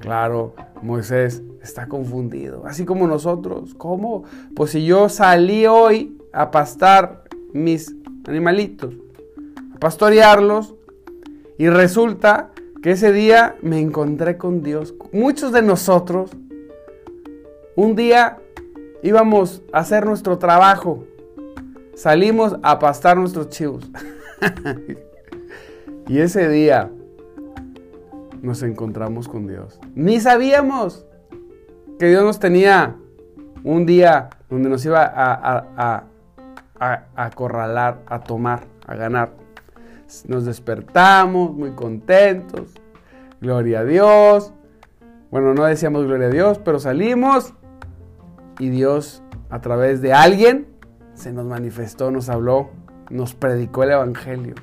Claro, 0.00 0.55
Moisés 0.83 1.43
está 1.62 1.88
confundido, 1.88 2.67
así 2.67 2.85
como 2.85 3.07
nosotros. 3.07 3.75
¿Cómo? 3.75 4.25
Pues 4.55 4.73
si 4.73 4.85
yo 4.85 5.09
salí 5.09 5.67
hoy 5.67 6.19
a 6.35 6.50
pastar 6.50 7.25
mis 7.52 7.95
animalitos, 8.26 8.95
a 9.75 9.78
pastorearlos, 9.78 10.75
y 11.59 11.69
resulta 11.69 12.50
que 12.83 12.93
ese 12.93 13.12
día 13.12 13.57
me 13.62 13.81
encontré 13.81 14.37
con 14.37 14.62
Dios. 14.62 14.95
Muchos 15.12 15.52
de 15.52 15.62
nosotros 15.62 16.31
un 17.75 17.95
día 17.95 18.38
íbamos 19.02 19.62
a 19.73 19.78
hacer 19.78 20.05
nuestro 20.05 20.38
trabajo. 20.38 21.05
Salimos 21.95 22.57
a 22.62 22.78
pastar 22.78 23.17
nuestros 23.17 23.49
chivos. 23.50 23.88
y 26.09 26.19
ese 26.19 26.49
día 26.49 26.90
nos 28.43 28.62
encontramos 28.62 29.28
con 29.28 29.47
Dios. 29.47 29.81
Ni 29.95 30.21
sabíamos 30.21 31.07
que 31.99 32.09
Dios 32.09 32.25
nos 32.25 32.38
tenía 32.38 32.97
un 33.64 33.87
día 33.87 34.31
donde 34.49 34.69
nos 34.69 34.85
iba 34.85 35.02
a, 35.05 35.67
a, 35.76 36.05
acorralar, 36.80 38.02
a 38.06 38.20
tomar, 38.20 38.64
a 38.87 38.94
ganar. 38.94 39.32
Nos 40.26 40.44
despertamos 40.44 41.52
muy 41.52 41.73
contentos. 41.73 42.75
Gloria 43.40 43.80
a 43.80 43.85
Dios. 43.85 44.52
Bueno, 45.30 45.54
no 45.54 45.64
decíamos 45.64 46.06
gloria 46.06 46.28
a 46.28 46.30
Dios, 46.30 46.58
pero 46.58 46.78
salimos 46.78 47.52
y 48.58 48.70
Dios 48.70 49.23
a 49.50 49.61
través 49.61 50.00
de 50.00 50.12
alguien 50.12 50.66
se 51.14 51.32
nos 51.32 51.47
manifestó, 51.47 52.11
nos 52.11 52.28
habló, 52.28 52.70
nos 53.11 53.35
predicó 53.35 53.82
el 53.82 53.90
Evangelio. 53.90 54.54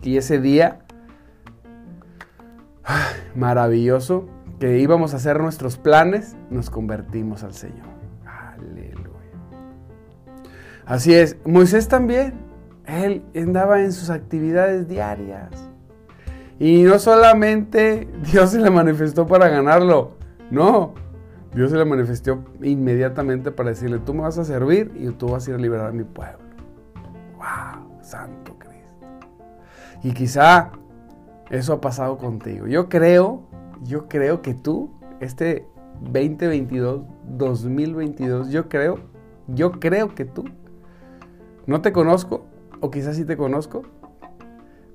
Y 0.00 0.16
ese 0.16 0.40
día, 0.40 0.80
maravilloso, 3.34 4.28
que 4.58 4.78
íbamos 4.78 5.12
a 5.12 5.16
hacer 5.16 5.40
nuestros 5.40 5.76
planes, 5.76 6.36
nos 6.50 6.70
convertimos 6.70 7.42
al 7.42 7.54
Señor. 7.54 8.01
Así 10.86 11.14
es, 11.14 11.36
Moisés 11.44 11.88
también, 11.88 12.34
él 12.86 13.22
andaba 13.34 13.80
en 13.80 13.92
sus 13.92 14.10
actividades 14.10 14.88
diarias. 14.88 15.50
Y 16.58 16.82
no 16.82 16.98
solamente 16.98 18.08
Dios 18.30 18.50
se 18.50 18.60
le 18.60 18.70
manifestó 18.70 19.26
para 19.26 19.48
ganarlo, 19.48 20.16
no, 20.50 20.94
Dios 21.54 21.70
se 21.70 21.76
le 21.76 21.84
manifestó 21.84 22.44
inmediatamente 22.62 23.50
para 23.50 23.70
decirle, 23.70 23.98
tú 23.98 24.14
me 24.14 24.22
vas 24.22 24.38
a 24.38 24.44
servir 24.44 24.92
y 24.94 25.08
tú 25.10 25.28
vas 25.28 25.46
a 25.46 25.50
ir 25.50 25.56
a 25.56 25.58
liberar 25.58 25.88
a 25.88 25.92
mi 25.92 26.04
pueblo. 26.04 26.38
¡Wow! 27.36 28.00
Santo 28.00 28.56
Cristo. 28.58 29.06
Y 30.02 30.12
quizá 30.12 30.72
eso 31.50 31.74
ha 31.74 31.80
pasado 31.80 32.16
contigo. 32.18 32.66
Yo 32.66 32.88
creo, 32.88 33.42
yo 33.82 34.08
creo 34.08 34.40
que 34.40 34.54
tú, 34.54 34.90
este 35.20 35.66
2022, 36.00 37.02
2022, 37.28 38.50
yo 38.50 38.68
creo, 38.68 38.98
yo 39.48 39.72
creo 39.72 40.14
que 40.14 40.24
tú, 40.24 40.44
no 41.66 41.80
te 41.80 41.92
conozco, 41.92 42.46
o 42.80 42.90
quizás 42.90 43.16
sí 43.16 43.24
te 43.24 43.36
conozco, 43.36 43.82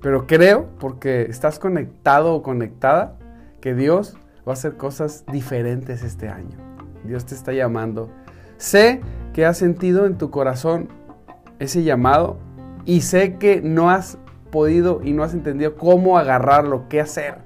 pero 0.00 0.26
creo, 0.26 0.68
porque 0.78 1.22
estás 1.22 1.58
conectado 1.58 2.34
o 2.34 2.42
conectada, 2.42 3.16
que 3.60 3.74
Dios 3.74 4.16
va 4.46 4.52
a 4.52 4.54
hacer 4.54 4.76
cosas 4.76 5.24
diferentes 5.32 6.02
este 6.02 6.28
año. 6.28 6.56
Dios 7.04 7.26
te 7.26 7.34
está 7.34 7.52
llamando. 7.52 8.10
Sé 8.56 9.00
que 9.32 9.46
has 9.46 9.58
sentido 9.58 10.06
en 10.06 10.18
tu 10.18 10.30
corazón 10.30 10.88
ese 11.58 11.82
llamado 11.82 12.38
y 12.84 13.00
sé 13.00 13.36
que 13.36 13.60
no 13.60 13.90
has 13.90 14.18
podido 14.50 15.00
y 15.02 15.12
no 15.12 15.22
has 15.22 15.34
entendido 15.34 15.76
cómo 15.76 16.18
agarrarlo, 16.18 16.88
qué 16.88 17.00
hacer. 17.00 17.38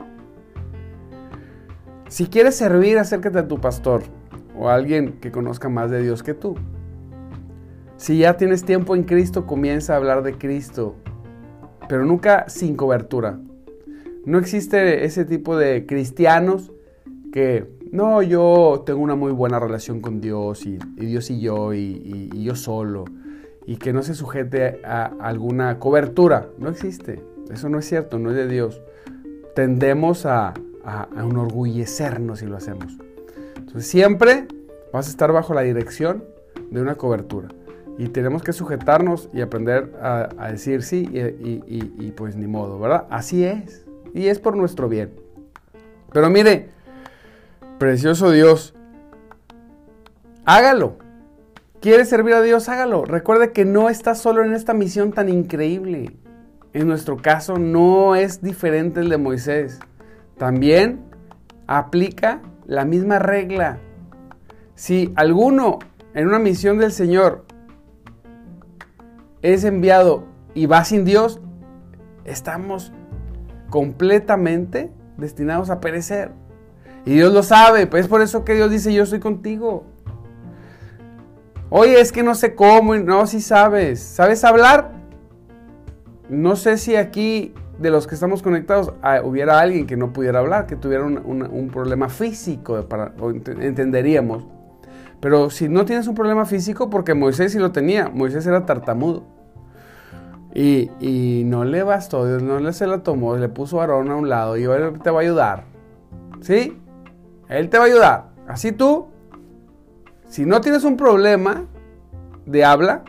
Si 2.08 2.26
quieres 2.26 2.56
servir, 2.56 2.98
acércate 2.98 3.38
a 3.38 3.48
tu 3.48 3.58
pastor 3.58 4.02
o 4.56 4.68
a 4.68 4.74
alguien 4.74 5.18
que 5.20 5.32
conozca 5.32 5.68
más 5.68 5.90
de 5.90 6.02
Dios 6.02 6.22
que 6.22 6.34
tú. 6.34 6.56
Si 8.02 8.18
ya 8.18 8.36
tienes 8.36 8.64
tiempo 8.64 8.96
en 8.96 9.04
Cristo, 9.04 9.46
comienza 9.46 9.92
a 9.92 9.96
hablar 9.96 10.24
de 10.24 10.36
Cristo, 10.36 10.96
pero 11.88 12.04
nunca 12.04 12.48
sin 12.48 12.74
cobertura. 12.74 13.38
No 14.24 14.40
existe 14.40 15.04
ese 15.04 15.24
tipo 15.24 15.56
de 15.56 15.86
cristianos 15.86 16.72
que 17.32 17.64
no, 17.92 18.20
yo 18.20 18.82
tengo 18.84 19.00
una 19.02 19.14
muy 19.14 19.30
buena 19.30 19.60
relación 19.60 20.00
con 20.00 20.20
Dios 20.20 20.66
y, 20.66 20.80
Dios 20.96 21.30
y 21.30 21.38
yo 21.38 21.74
y, 21.74 22.28
yo 22.42 22.56
solo 22.56 23.04
y 23.66 23.76
que 23.76 23.92
no 23.92 24.02
se 24.02 24.16
sujete 24.16 24.80
a 24.84 25.04
alguna 25.20 25.78
cobertura. 25.78 26.48
No 26.58 26.70
existe. 26.70 27.22
Eso 27.52 27.68
no 27.68 27.78
es 27.78 27.84
cierto, 27.84 28.18
no 28.18 28.30
es 28.30 28.36
de 28.36 28.48
Dios. 28.48 28.82
Tendemos 29.54 30.26
a, 30.26 30.54
a, 30.84 31.08
enorgullecernos 31.16 32.40
si 32.40 32.46
lo 32.46 32.56
hacemos. 32.56 32.98
Entonces 33.58 33.86
siempre 33.86 34.48
vas 34.92 35.06
a 35.06 35.10
estar 35.10 35.30
bajo 35.30 35.54
la 35.54 35.60
dirección 35.60 36.24
de 36.68 36.82
una 36.82 36.96
cobertura. 36.96 37.50
Y 37.98 38.08
tenemos 38.08 38.42
que 38.42 38.52
sujetarnos 38.52 39.28
y 39.32 39.42
aprender 39.42 39.92
a, 40.00 40.48
decir 40.50 40.82
sí 40.82 41.08
y, 41.12 41.62
y, 41.66 42.12
pues 42.12 42.36
ni 42.36 42.46
modo, 42.46 42.78
¿verdad? 42.78 43.06
Así 43.10 43.44
es. 43.44 43.86
Y 44.14 44.26
es 44.26 44.38
por 44.38 44.56
nuestro 44.56 44.88
bien. 44.88 45.12
Pero 46.12 46.30
mire, 46.30 46.70
Precioso 47.82 48.30
Dios, 48.30 48.76
hágalo. 50.44 50.98
¿Quiere 51.80 52.04
servir 52.04 52.34
a 52.34 52.40
Dios? 52.40 52.68
Hágalo. 52.68 53.04
Recuerde 53.04 53.50
que 53.50 53.64
no 53.64 53.88
está 53.88 54.14
solo 54.14 54.44
en 54.44 54.54
esta 54.54 54.72
misión 54.72 55.10
tan 55.10 55.28
increíble. 55.28 56.14
En 56.74 56.86
nuestro 56.86 57.16
caso 57.16 57.58
no 57.58 58.14
es 58.14 58.40
diferente 58.40 59.00
el 59.00 59.08
de 59.08 59.18
Moisés. 59.18 59.80
También 60.38 61.00
aplica 61.66 62.40
la 62.66 62.84
misma 62.84 63.18
regla. 63.18 63.80
Si 64.76 65.12
alguno 65.16 65.80
en 66.14 66.28
una 66.28 66.38
misión 66.38 66.78
del 66.78 66.92
Señor 66.92 67.44
es 69.42 69.64
enviado 69.64 70.24
y 70.54 70.66
va 70.66 70.84
sin 70.84 71.04
Dios, 71.04 71.40
estamos 72.24 72.92
completamente 73.70 74.92
destinados 75.16 75.70
a 75.70 75.80
perecer. 75.80 76.30
Y 77.04 77.14
Dios 77.14 77.32
lo 77.32 77.42
sabe, 77.42 77.86
pues 77.86 78.04
es 78.04 78.08
por 78.08 78.22
eso 78.22 78.44
que 78.44 78.54
Dios 78.54 78.70
dice, 78.70 78.92
yo 78.92 79.02
estoy 79.02 79.20
contigo. 79.20 79.84
Oye, 81.70 82.00
es 82.00 82.12
que 82.12 82.22
no 82.22 82.34
sé 82.34 82.54
cómo, 82.54 82.94
no, 82.94 83.26
si 83.26 83.40
sabes. 83.40 84.00
¿Sabes 84.00 84.44
hablar? 84.44 84.92
No 86.28 86.54
sé 86.54 86.76
si 86.76 86.96
aquí 86.96 87.54
de 87.78 87.90
los 87.90 88.06
que 88.06 88.14
estamos 88.14 88.42
conectados 88.42 88.92
ah, 89.02 89.22
hubiera 89.24 89.58
alguien 89.58 89.86
que 89.86 89.96
no 89.96 90.12
pudiera 90.12 90.38
hablar, 90.38 90.66
que 90.66 90.76
tuviera 90.76 91.04
un, 91.04 91.70
problema 91.72 92.08
físico, 92.08 92.86
para, 92.88 93.12
entenderíamos. 93.60 94.46
Pero 95.22 95.50
si 95.50 95.68
no 95.68 95.84
tienes 95.84 96.08
un 96.08 96.16
problema 96.16 96.46
físico, 96.46 96.90
porque 96.90 97.14
Moisés 97.14 97.52
sí 97.52 97.60
lo 97.60 97.70
tenía, 97.70 98.08
Moisés 98.08 98.44
era 98.44 98.66
tartamudo. 98.66 99.22
Y, 100.52 100.90
y 100.98 101.44
no 101.44 101.64
le 101.64 101.84
bastó, 101.84 102.26
Dios 102.26 102.42
no 102.42 102.58
le 102.58 102.72
se 102.72 102.88
la 102.88 103.04
tomó, 103.04 103.36
le 103.36 103.48
puso 103.48 103.78
a 103.78 103.84
Aarón 103.84 104.10
a 104.10 104.16
un 104.16 104.28
lado 104.28 104.56
y 104.56 104.64
él 104.64 104.98
te 105.00 105.12
va 105.12 105.20
a 105.20 105.22
ayudar. 105.22 105.64
¿Sí? 106.40 106.76
Él 107.48 107.68
te 107.68 107.78
va 107.78 107.84
a 107.84 107.86
ayudar. 107.86 108.24
Así 108.48 108.72
tú, 108.72 109.06
si 110.26 110.44
no 110.44 110.60
tienes 110.60 110.82
un 110.82 110.96
problema 110.96 111.66
de 112.44 112.64
habla, 112.64 113.04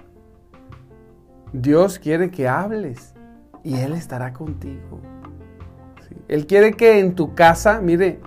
Dios 1.52 1.97
quiere 1.97 2.30
que 2.30 2.47
hables 2.47 3.15
y 3.63 3.80
Él 3.80 3.93
estará 3.93 4.34
contigo. 4.34 4.99
Él 6.28 6.45
quiere 6.45 6.73
que 6.73 6.99
en 6.99 7.15
tu 7.15 7.34
casa, 7.34 7.82
mire, 7.82 8.19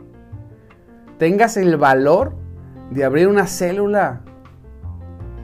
tengas 1.19 1.57
el 1.57 1.77
valor 1.77 2.35
de 2.91 3.05
abrir 3.05 3.29
una 3.29 3.47
célula 3.47 4.21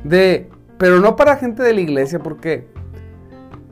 de, 0.05 0.51
pero 0.79 1.01
no 1.01 1.17
para 1.17 1.37
gente 1.37 1.63
de 1.63 1.73
la 1.73 1.81
iglesia, 1.81 2.19
porque 2.19 2.73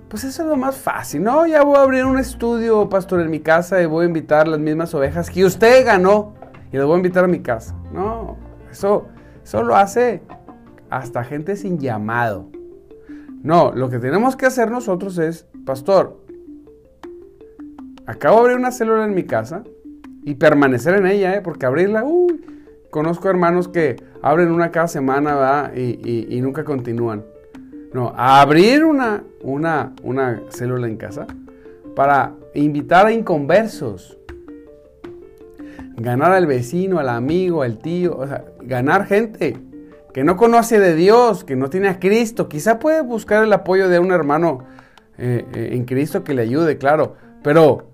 pues 0.08 0.24
eso 0.24 0.42
es 0.42 0.48
lo 0.48 0.56
más 0.56 0.76
fácil. 0.76 1.22
No, 1.22 1.46
ya 1.46 1.62
voy 1.62 1.76
a 1.76 1.82
abrir 1.82 2.04
un 2.04 2.18
estudio, 2.18 2.88
pastor, 2.88 3.20
en 3.20 3.30
mi 3.30 3.40
casa 3.40 3.80
y 3.80 3.86
voy 3.86 4.04
a 4.04 4.08
invitar 4.08 4.48
las 4.48 4.58
mismas 4.58 4.92
ovejas 4.92 5.30
que 5.30 5.44
usted 5.44 5.84
ganó 5.86 6.34
y 6.72 6.76
los 6.76 6.86
voy 6.86 6.94
a 6.94 6.96
invitar 6.98 7.24
a 7.24 7.28
mi 7.28 7.40
casa. 7.40 7.76
No, 7.92 8.36
eso, 8.70 9.06
eso 9.44 9.62
lo 9.62 9.76
hace 9.76 10.22
hasta 10.90 11.22
gente 11.22 11.54
sin 11.54 11.78
llamado. 11.78 12.48
No, 13.42 13.72
lo 13.72 13.88
que 13.88 13.98
tenemos 14.00 14.36
que 14.36 14.46
hacer 14.46 14.70
nosotros 14.70 15.16
es, 15.18 15.46
pastor, 15.64 16.20
acabo 18.04 18.38
de 18.38 18.42
abrir 18.42 18.56
una 18.58 18.72
célula 18.72 19.04
en 19.04 19.14
mi 19.14 19.24
casa 19.24 19.62
y 20.24 20.34
permanecer 20.34 20.94
en 20.94 21.06
ella, 21.06 21.36
¿eh? 21.36 21.40
porque 21.40 21.66
abrirla, 21.66 22.04
uy, 22.04 22.44
conozco 22.90 23.28
hermanos 23.28 23.68
que 23.68 23.96
abren 24.22 24.50
una 24.50 24.70
cada 24.70 24.88
semana 24.88 25.72
y, 25.74 26.38
nunca 26.42 26.64
continúan. 26.64 27.24
No, 27.92 28.12
abrir 28.16 28.84
una, 28.84 29.24
una, 29.42 29.94
una 30.02 30.42
célula 30.50 30.86
en 30.86 30.96
casa 30.96 31.26
para 31.96 32.34
invitar 32.54 33.06
a 33.06 33.12
inconversos 33.12 34.16
ganar 36.00 36.32
al 36.32 36.46
vecino, 36.46 36.98
al 36.98 37.08
amigo, 37.08 37.62
al 37.62 37.78
tío, 37.78 38.16
o 38.16 38.26
sea, 38.26 38.44
ganar 38.62 39.06
gente 39.06 39.56
que 40.14 40.24
no 40.24 40.36
conoce 40.36 40.80
de 40.80 40.94
Dios, 40.94 41.44
que 41.44 41.56
no 41.56 41.70
tiene 41.70 41.88
a 41.88 42.00
Cristo. 42.00 42.48
Quizá 42.48 42.78
puede 42.78 43.02
buscar 43.02 43.44
el 43.44 43.52
apoyo 43.52 43.88
de 43.88 43.98
un 43.98 44.10
hermano 44.10 44.64
eh, 45.18 45.44
eh, 45.54 45.70
en 45.72 45.84
Cristo 45.84 46.24
que 46.24 46.34
le 46.34 46.42
ayude, 46.42 46.78
claro, 46.78 47.16
pero, 47.42 47.89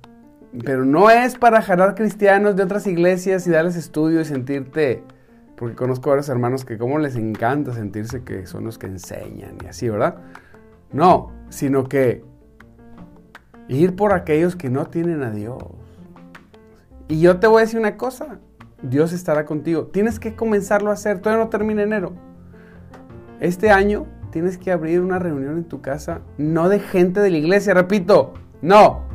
pero 0.64 0.84
no 0.84 1.10
es 1.10 1.36
para 1.36 1.62
jalar 1.62 1.94
cristianos 1.94 2.56
de 2.56 2.62
otras 2.62 2.86
iglesias 2.86 3.46
y 3.46 3.50
darles 3.50 3.76
estudio 3.76 4.20
y 4.20 4.24
sentirte, 4.24 5.02
porque 5.56 5.74
conozco 5.74 6.10
a 6.10 6.12
varios 6.12 6.28
hermanos 6.28 6.64
que 6.64 6.78
como 6.78 6.98
les 6.98 7.16
encanta 7.16 7.72
sentirse 7.72 8.22
que 8.22 8.46
son 8.46 8.64
los 8.64 8.78
que 8.78 8.86
enseñan 8.86 9.56
y 9.64 9.66
así, 9.66 9.88
¿verdad? 9.88 10.16
No, 10.92 11.32
sino 11.48 11.84
que 11.84 12.24
ir 13.68 13.96
por 13.96 14.12
aquellos 14.12 14.56
que 14.56 14.70
no 14.70 14.86
tienen 14.86 15.22
a 15.22 15.30
Dios. 15.30 15.62
Y 17.08 17.20
yo 17.20 17.38
te 17.38 17.46
voy 17.46 17.58
a 17.58 17.64
decir 17.64 17.78
una 17.78 17.96
cosa. 17.96 18.38
Dios 18.82 19.12
estará 19.12 19.44
contigo. 19.44 19.86
Tienes 19.86 20.18
que 20.18 20.34
comenzarlo 20.34 20.90
a 20.90 20.94
hacer. 20.94 21.20
Todavía 21.20 21.44
no 21.44 21.50
termina 21.50 21.82
enero. 21.82 22.12
Este 23.40 23.70
año 23.70 24.06
tienes 24.30 24.58
que 24.58 24.70
abrir 24.70 25.00
una 25.00 25.18
reunión 25.18 25.56
en 25.56 25.64
tu 25.64 25.80
casa, 25.80 26.20
no 26.36 26.68
de 26.68 26.78
gente 26.78 27.20
de 27.20 27.30
la 27.30 27.38
iglesia, 27.38 27.74
repito, 27.74 28.34
no, 28.60 29.05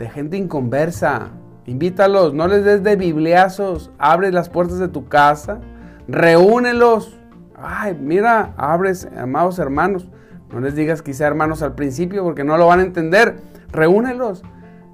de 0.00 0.08
gente 0.08 0.38
inconversa. 0.38 1.28
Invítalos, 1.66 2.32
no 2.32 2.48
les 2.48 2.64
des 2.64 2.82
de 2.82 2.96
bibliazos, 2.96 3.90
abre 3.98 4.32
las 4.32 4.48
puertas 4.48 4.78
de 4.78 4.88
tu 4.88 5.08
casa, 5.08 5.60
reúnelos. 6.08 7.20
Ay, 7.54 7.94
mira, 8.00 8.54
abres, 8.56 9.06
amados 9.14 9.58
hermanos. 9.58 10.08
No 10.50 10.60
les 10.60 10.74
digas 10.74 11.02
quizá 11.02 11.26
hermanos 11.26 11.62
al 11.62 11.74
principio 11.74 12.24
porque 12.24 12.44
no 12.44 12.56
lo 12.56 12.66
van 12.66 12.80
a 12.80 12.84
entender. 12.84 13.36
Reúnelos. 13.72 14.42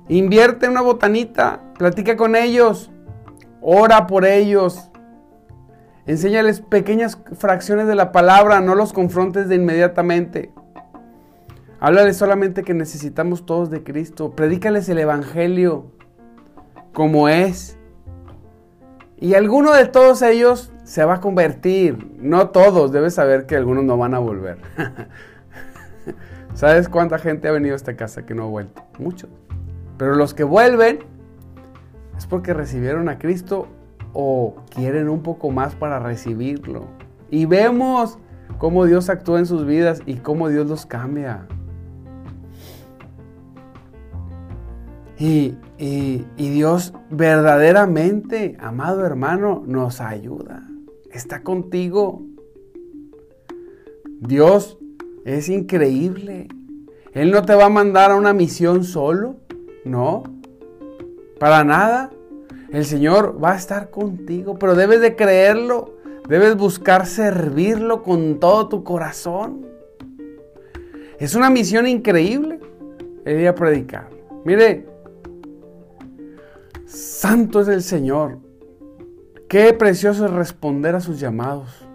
Invierte 0.08 0.68
una 0.68 0.82
botanita, 0.82 1.60
platica 1.78 2.16
con 2.16 2.34
ellos, 2.34 2.90
ora 3.60 4.08
por 4.08 4.24
ellos. 4.24 4.90
Enséñales 6.06 6.60
pequeñas 6.60 7.18
fracciones 7.34 7.86
de 7.86 7.94
la 7.94 8.10
palabra, 8.10 8.60
no 8.60 8.74
los 8.74 8.92
confrontes 8.92 9.48
de 9.48 9.54
inmediatamente. 9.54 10.52
Háblales 11.78 12.16
solamente 12.16 12.62
que 12.62 12.74
necesitamos 12.74 13.44
todos 13.44 13.70
de 13.70 13.82
Cristo. 13.82 14.32
Predícales 14.32 14.88
el 14.88 14.98
Evangelio 14.98 15.92
como 16.92 17.28
es. 17.28 17.76
Y 19.18 19.34
alguno 19.34 19.72
de 19.72 19.86
todos 19.86 20.22
ellos 20.22 20.72
se 20.84 21.04
va 21.04 21.16
a 21.16 21.20
convertir. 21.20 22.16
No 22.18 22.50
todos, 22.50 22.92
debes 22.92 23.14
saber 23.14 23.46
que 23.46 23.56
algunos 23.56 23.84
no 23.84 23.98
van 23.98 24.14
a 24.14 24.18
volver. 24.18 24.58
¿Sabes 26.54 26.88
cuánta 26.88 27.18
gente 27.18 27.48
ha 27.48 27.52
venido 27.52 27.74
a 27.74 27.76
esta 27.76 27.96
casa 27.96 28.24
que 28.24 28.34
no 28.34 28.44
ha 28.44 28.46
vuelto? 28.46 28.82
Muchos. 28.98 29.28
Pero 29.98 30.14
los 30.14 30.32
que 30.32 30.44
vuelven 30.44 31.00
es 32.16 32.26
porque 32.26 32.54
recibieron 32.54 33.10
a 33.10 33.18
Cristo 33.18 33.68
o 34.14 34.56
quieren 34.74 35.10
un 35.10 35.22
poco 35.22 35.50
más 35.50 35.74
para 35.74 35.98
recibirlo. 35.98 36.86
Y 37.30 37.44
vemos 37.44 38.18
cómo 38.56 38.86
Dios 38.86 39.10
actúa 39.10 39.38
en 39.38 39.46
sus 39.46 39.66
vidas 39.66 40.00
y 40.06 40.14
cómo 40.16 40.48
Dios 40.48 40.66
los 40.66 40.86
cambia. 40.86 41.46
Y, 45.18 45.54
Dios 46.36 46.92
verdaderamente, 47.10 48.56
amado 48.60 49.04
hermano, 49.04 49.62
nos 49.66 50.00
ayuda. 50.00 50.68
Está 51.10 51.42
contigo. 51.42 52.22
Dios 54.20 54.78
es 55.24 55.48
increíble. 55.48 56.48
Él 57.12 57.30
no 57.30 57.42
te 57.42 57.54
va 57.54 57.66
a 57.66 57.70
mandar 57.70 58.10
a 58.10 58.16
una 58.16 58.34
misión 58.34 58.84
solo. 58.84 59.36
No, 59.84 60.24
para 61.38 61.64
nada. 61.64 62.10
El 62.70 62.84
Señor 62.84 63.42
va 63.42 63.52
a 63.52 63.56
estar 63.56 63.90
contigo, 63.90 64.58
pero 64.58 64.74
debes 64.74 65.00
de 65.00 65.16
creerlo. 65.16 65.94
Debes 66.28 66.56
buscar 66.56 67.06
servirlo 67.06 68.02
con 68.02 68.40
todo 68.40 68.68
tu 68.68 68.84
corazón. 68.84 69.64
Es 71.18 71.34
una 71.34 71.48
misión 71.48 71.86
increíble 71.86 72.60
el 73.24 73.40
ir 73.40 73.48
a 73.48 73.54
predicar. 73.54 74.10
Mire, 74.44 74.86
santo 76.96 77.60
es 77.60 77.68
el 77.68 77.82
Señor. 77.82 78.38
Qué 79.48 79.72
precioso 79.72 80.26
es 80.26 80.32
responder 80.32 80.94
a 80.94 81.00
sus 81.00 81.20
llamados. 81.20 81.86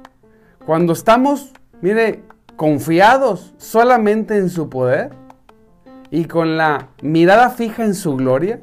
Cuando 0.65 0.93
estamos, 0.93 1.51
mire, 1.81 2.23
confiados 2.55 3.53
solamente 3.57 4.37
en 4.37 4.49
su 4.49 4.69
poder, 4.69 5.11
y 6.11 6.25
con 6.25 6.57
la 6.57 6.89
mirada 7.01 7.49
fija 7.49 7.83
en 7.83 7.95
su 7.95 8.15
gloria, 8.15 8.61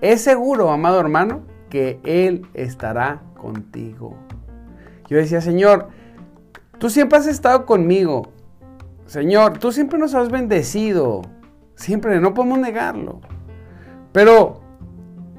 es 0.00 0.22
seguro, 0.22 0.70
amado 0.70 1.00
hermano, 1.00 1.42
que 1.68 2.00
Él 2.04 2.46
estará 2.54 3.22
contigo. 3.36 4.16
Yo 5.08 5.18
decía, 5.18 5.40
Señor, 5.40 5.88
tú 6.78 6.90
siempre 6.90 7.18
has 7.18 7.26
estado 7.26 7.66
conmigo. 7.66 8.32
Señor, 9.06 9.58
tú 9.58 9.72
siempre 9.72 9.98
nos 9.98 10.14
has 10.14 10.30
bendecido. 10.30 11.22
Siempre, 11.74 12.20
no 12.20 12.34
podemos 12.34 12.58
negarlo. 12.58 13.20
Pero 14.12 14.65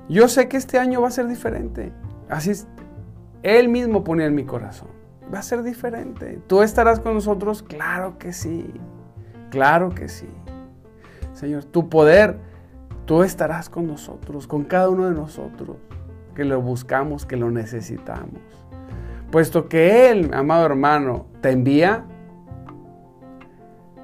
yo 0.09 0.27
sé 0.27 0.47
que 0.47 0.57
este 0.57 0.79
año 0.79 1.01
va 1.01 1.09
a 1.09 1.11
ser 1.11 1.27
diferente. 1.27 1.91
Así 2.29 2.51
es, 2.51 2.67
Él 3.43 3.69
mismo 3.69 4.03
ponía 4.03 4.25
en 4.25 4.35
mi 4.35 4.45
corazón. 4.45 4.89
Va 5.33 5.39
a 5.39 5.43
ser 5.43 5.63
diferente. 5.63 6.41
¿Tú 6.47 6.61
estarás 6.61 6.99
con 6.99 7.13
nosotros? 7.13 7.61
Claro 7.63 8.17
que 8.17 8.31
sí. 8.31 8.73
Claro 9.49 9.89
que 9.89 10.07
sí. 10.07 10.29
Señor, 11.33 11.65
tu 11.65 11.89
poder, 11.89 12.39
tú 13.05 13.23
estarás 13.23 13.69
con 13.69 13.87
nosotros, 13.87 14.47
con 14.47 14.63
cada 14.63 14.89
uno 14.89 15.05
de 15.05 15.13
nosotros, 15.13 15.77
que 16.33 16.45
lo 16.45 16.61
buscamos, 16.61 17.25
que 17.25 17.37
lo 17.37 17.51
necesitamos. 17.51 18.41
Puesto 19.31 19.67
que 19.67 20.09
Él, 20.09 20.31
amado 20.33 20.65
hermano, 20.65 21.27
te 21.41 21.51
envía, 21.51 22.05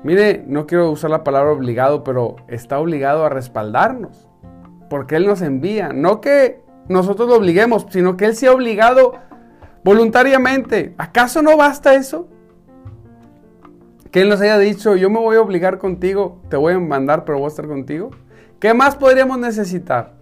mire, 0.03 0.43
no 0.47 0.67
quiero 0.67 0.91
usar 0.91 1.09
la 1.09 1.23
palabra 1.23 1.51
obligado, 1.51 2.03
pero 2.03 2.35
está 2.47 2.79
obligado 2.79 3.25
a 3.25 3.29
respaldarnos, 3.29 4.29
porque 4.93 5.15
Él 5.15 5.25
nos 5.25 5.41
envía, 5.41 5.89
no 5.91 6.21
que 6.21 6.61
nosotros 6.87 7.27
lo 7.27 7.37
obliguemos, 7.37 7.87
sino 7.89 8.15
que 8.15 8.25
Él 8.25 8.35
se 8.35 8.45
ha 8.45 8.51
obligado 8.51 9.15
voluntariamente. 9.83 10.93
¿Acaso 10.99 11.41
no 11.41 11.57
basta 11.57 11.95
eso? 11.95 12.27
que 14.11 14.21
Él 14.21 14.29
nos 14.29 14.39
haya 14.39 14.59
dicho, 14.59 14.95
yo 14.95 15.09
me 15.09 15.17
voy 15.17 15.37
a 15.37 15.41
obligar 15.41 15.79
contigo, 15.79 16.39
te 16.47 16.57
voy 16.57 16.73
a 16.73 16.79
mandar, 16.79 17.25
pero 17.25 17.39
voy 17.39 17.45
a 17.45 17.47
estar 17.47 17.67
contigo. 17.67 18.11
¿Qué 18.59 18.75
más 18.75 18.95
podríamos 18.95 19.39
necesitar? 19.39 20.13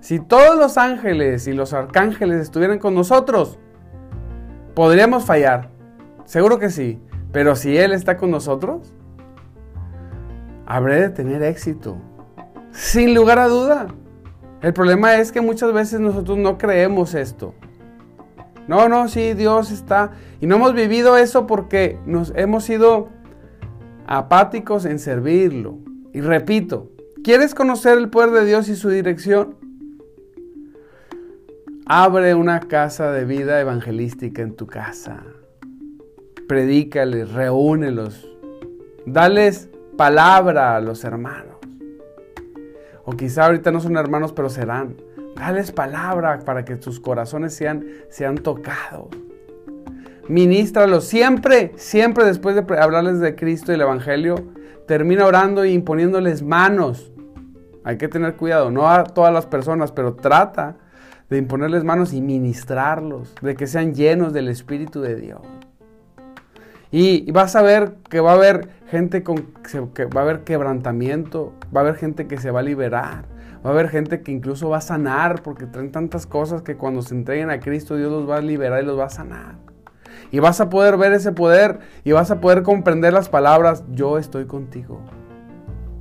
Si 0.00 0.18
todos 0.18 0.58
los 0.58 0.78
ángeles 0.78 1.46
y 1.46 1.52
los 1.52 1.72
arcángeles 1.72 2.40
estuvieran 2.40 2.80
con 2.80 2.96
nosotros, 2.96 3.60
podríamos 4.74 5.26
fallar. 5.26 5.70
Seguro 6.24 6.58
que 6.58 6.70
sí. 6.70 7.00
Pero 7.30 7.54
si 7.54 7.78
Él 7.78 7.92
está 7.92 8.16
con 8.16 8.32
nosotros, 8.32 8.92
habré 10.66 11.02
de 11.02 11.10
tener 11.10 11.44
éxito. 11.44 11.98
Sin 12.72 13.14
lugar 13.14 13.38
a 13.38 13.46
duda. 13.46 13.86
El 14.60 14.72
problema 14.72 15.16
es 15.16 15.30
que 15.30 15.40
muchas 15.40 15.72
veces 15.72 16.00
nosotros 16.00 16.36
no 16.36 16.58
creemos 16.58 17.14
esto. 17.14 17.54
No, 18.66 18.88
no, 18.88 19.08
sí, 19.08 19.34
Dios 19.34 19.70
está. 19.70 20.12
Y 20.40 20.46
no 20.46 20.56
hemos 20.56 20.74
vivido 20.74 21.16
eso 21.16 21.46
porque 21.46 21.98
nos 22.06 22.32
hemos 22.36 22.64
sido 22.64 23.08
apáticos 24.06 24.84
en 24.84 24.98
servirlo. 24.98 25.78
Y 26.12 26.20
repito, 26.20 26.90
¿quieres 27.22 27.54
conocer 27.54 27.98
el 27.98 28.10
poder 28.10 28.30
de 28.30 28.44
Dios 28.44 28.68
y 28.68 28.76
su 28.76 28.90
dirección? 28.90 29.56
Abre 31.86 32.34
una 32.34 32.60
casa 32.60 33.12
de 33.12 33.24
vida 33.24 33.60
evangelística 33.60 34.42
en 34.42 34.54
tu 34.54 34.66
casa. 34.66 35.22
Predícales, 36.48 37.32
reúnelos. 37.32 38.28
Dales 39.06 39.70
palabra 39.96 40.76
a 40.76 40.80
los 40.80 41.04
hermanos. 41.04 41.57
O 43.08 43.12
quizá 43.16 43.46
ahorita 43.46 43.72
no 43.72 43.80
son 43.80 43.96
hermanos, 43.96 44.34
pero 44.34 44.50
serán. 44.50 44.96
Dales 45.34 45.72
palabra 45.72 46.40
para 46.44 46.66
que 46.66 46.76
tus 46.76 47.00
corazones 47.00 47.54
sean, 47.54 48.36
tocados. 48.42 49.08
Ministralo 50.28 51.00
siempre, 51.00 51.72
siempre 51.76 52.26
después 52.26 52.54
de 52.54 52.78
hablarles 52.78 53.18
de 53.18 53.34
Cristo 53.34 53.72
y 53.72 53.76
el 53.76 53.80
Evangelio, 53.80 54.34
termina 54.86 55.24
orando 55.24 55.64
y 55.64 55.72
imponiéndoles 55.72 56.42
manos. 56.42 57.10
Hay 57.82 57.96
que 57.96 58.08
tener 58.08 58.36
cuidado, 58.36 58.70
no 58.70 58.86
a 58.90 59.04
todas 59.04 59.32
las 59.32 59.46
personas, 59.46 59.90
pero 59.90 60.12
trata 60.12 60.76
de 61.30 61.38
imponerles 61.38 61.84
manos 61.84 62.12
y 62.12 62.20
ministrarlos, 62.20 63.34
de 63.40 63.54
que 63.54 63.66
sean 63.66 63.94
llenos 63.94 64.34
del 64.34 64.48
Espíritu 64.48 65.00
de 65.00 65.16
Dios. 65.16 65.40
Y, 66.90 67.30
vas 67.32 67.54
a 67.54 67.62
ver 67.62 67.96
que 68.08 68.20
va 68.20 68.32
a 68.32 68.34
haber 68.34 68.68
gente 68.90 69.22
con 69.22 69.48
que 69.94 70.06
va 70.06 70.22
a 70.22 70.24
haber 70.24 70.44
quebrantamiento, 70.44 71.52
va 71.74 71.80
a 71.80 71.84
haber 71.84 71.96
gente 71.96 72.26
que 72.26 72.38
se 72.38 72.50
va 72.50 72.60
a 72.60 72.62
liberar, 72.62 73.26
va 73.64 73.70
a 73.70 73.72
haber 73.74 73.90
gente 73.90 74.22
que 74.22 74.32
incluso 74.32 74.70
va 74.70 74.78
a 74.78 74.80
sanar 74.80 75.42
porque 75.42 75.66
traen 75.66 75.92
tantas 75.92 76.26
cosas 76.26 76.62
que 76.62 76.76
cuando 76.76 77.02
se 77.02 77.14
entreguen 77.14 77.50
a 77.50 77.60
Cristo 77.60 77.96
Dios 77.96 78.10
los 78.10 78.28
va 78.28 78.38
a 78.38 78.40
liberar 78.40 78.82
y 78.82 78.86
los 78.86 78.98
va 78.98 79.04
a 79.04 79.10
sanar. 79.10 79.56
Y 80.30 80.40
vas 80.40 80.60
a 80.60 80.70
poder 80.70 80.96
ver 80.96 81.12
ese 81.12 81.32
poder 81.32 81.80
y 82.04 82.12
vas 82.12 82.30
a 82.30 82.40
poder 82.40 82.62
comprender 82.62 83.12
las 83.12 83.28
palabras, 83.28 83.84
yo 83.90 84.16
estoy 84.16 84.46
contigo. 84.46 85.00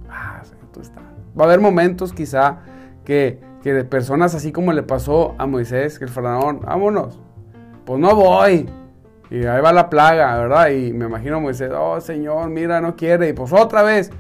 Ah, 0.10 0.41
tú 0.71 0.80
estás. 0.80 1.04
Va 1.38 1.43
a 1.43 1.47
haber 1.47 1.60
momentos 1.60 2.13
quizá 2.13 2.60
que, 3.04 3.41
que 3.62 3.73
de 3.73 3.84
personas 3.84 4.36
así 4.36 4.54
como 4.54 4.71
le 4.71 4.84
pasó 4.84 5.36
a 5.38 5.47
Moisés, 5.47 6.00
que 6.00 6.06
el 6.06 6.12
faraón, 6.12 6.62
vámonos, 6.62 7.19
pues 7.86 8.00
no 8.00 8.15
voy. 8.15 8.69
Y 9.29 9.45
ahí 9.45 9.61
va 9.61 9.73
la 9.73 9.89
plaga, 9.89 10.37
¿verdad? 10.37 10.69
Y 10.69 10.93
me 10.93 11.05
imagino 11.05 11.41
Moisés, 11.41 11.71
oh 11.77 11.99
Señor, 11.99 12.49
mira, 12.49 12.81
no 12.81 12.95
quiere. 12.95 13.29
Y 13.29 13.33
pues 13.33 13.51
otra 13.53 13.83
vez. 13.83 14.11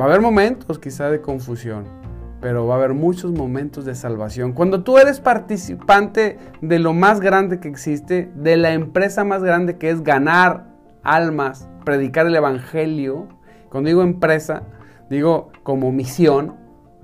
Va 0.00 0.04
a 0.04 0.08
haber 0.08 0.20
momentos 0.20 0.78
quizá 0.78 1.10
de 1.10 1.20
confusión 1.20 2.00
pero 2.40 2.66
va 2.66 2.74
a 2.74 2.78
haber 2.78 2.94
muchos 2.94 3.32
momentos 3.32 3.84
de 3.84 3.94
salvación. 3.94 4.52
Cuando 4.52 4.82
tú 4.82 4.98
eres 4.98 5.20
participante 5.20 6.38
de 6.60 6.78
lo 6.78 6.94
más 6.94 7.20
grande 7.20 7.60
que 7.60 7.68
existe, 7.68 8.30
de 8.34 8.56
la 8.56 8.72
empresa 8.72 9.24
más 9.24 9.42
grande 9.42 9.76
que 9.76 9.90
es 9.90 10.02
ganar 10.02 10.66
almas, 11.02 11.68
predicar 11.84 12.26
el 12.26 12.34
Evangelio, 12.34 13.28
cuando 13.68 13.88
digo 13.88 14.02
empresa, 14.02 14.62
digo 15.10 15.50
como 15.62 15.92
misión, 15.92 16.56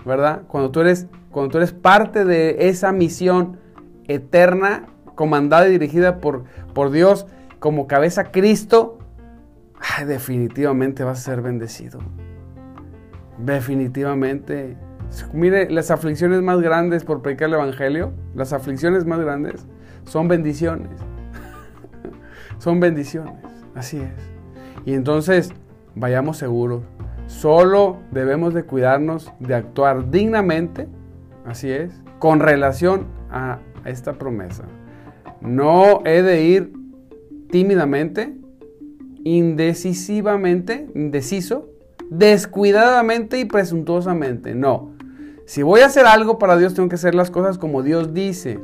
¿verdad? 0.05 0.42
Cuando 0.48 0.70
tú 0.70 0.81
eres, 0.81 1.07
cuando 1.31 1.50
tú 1.50 1.59
eres 1.59 1.72
parte 1.72 2.24
de 2.24 2.68
esa 2.68 2.92
misión 2.92 3.59
eterna, 4.09 4.87
comandada 5.16 5.66
y 5.66 5.72
dirigida 5.72 6.20
por, 6.20 6.44
por 6.72 6.92
Dios 6.92 7.26
como 7.59 7.88
cabeza 7.88 8.31
Cristo, 8.31 8.98
definitivamente 10.07 11.02
vas 11.02 11.18
a 11.18 11.22
ser 11.22 11.42
bendecido. 11.42 11.98
Definitivamente. 13.38 14.76
Mire, 15.33 15.70
las 15.70 15.90
aflicciones 15.90 16.42
más 16.42 16.61
grandes 16.61 17.05
por 17.05 17.22
predicar 17.22 17.48
el 17.48 17.55
Evangelio, 17.55 18.12
las 18.35 18.52
aflicciones 18.52 19.05
más 19.05 19.20
grandes 19.20 19.66
son 20.05 20.29
bendiciones. 20.29 20.90
son 22.59 22.81
bendiciones. 22.81 23.35
Así 23.74 23.98
es. 23.98 24.12
Y 24.85 24.94
entonces, 24.94 25.52
vayamos 25.94 26.38
seguros. 26.38 26.83
Solo 27.26 27.98
debemos 28.12 28.55
de 28.55 28.62
cuidarnos 28.62 29.33
de 29.40 29.55
actuar 29.55 30.11
dignamente, 30.11 30.88
así 31.44 31.70
es, 31.70 32.00
con 32.20 32.40
relación 32.40 33.07
a 33.31 33.59
esta 33.85 34.12
promesa. 34.12 34.64
No 35.47 36.03
he 36.05 36.23
de 36.23 36.43
ir 36.43 36.73
tímidamente, 37.51 38.37
indecisivamente, 39.25 40.89
indeciso, 40.95 41.71
descuidadamente 42.11 43.39
y 43.39 43.45
presuntuosamente. 43.45 44.55
No. 44.55 44.91
Si 45.45 45.63
voy 45.63 45.81
a 45.81 45.87
hacer 45.87 46.07
algo 46.07 46.39
para 46.39 46.57
Dios, 46.57 46.75
tengo 46.75 46.89
que 46.89 46.97
hacer 46.97 47.15
las 47.15 47.31
cosas 47.31 47.59
como 47.59 47.83
Dios 47.83 48.13
dice. 48.13 48.59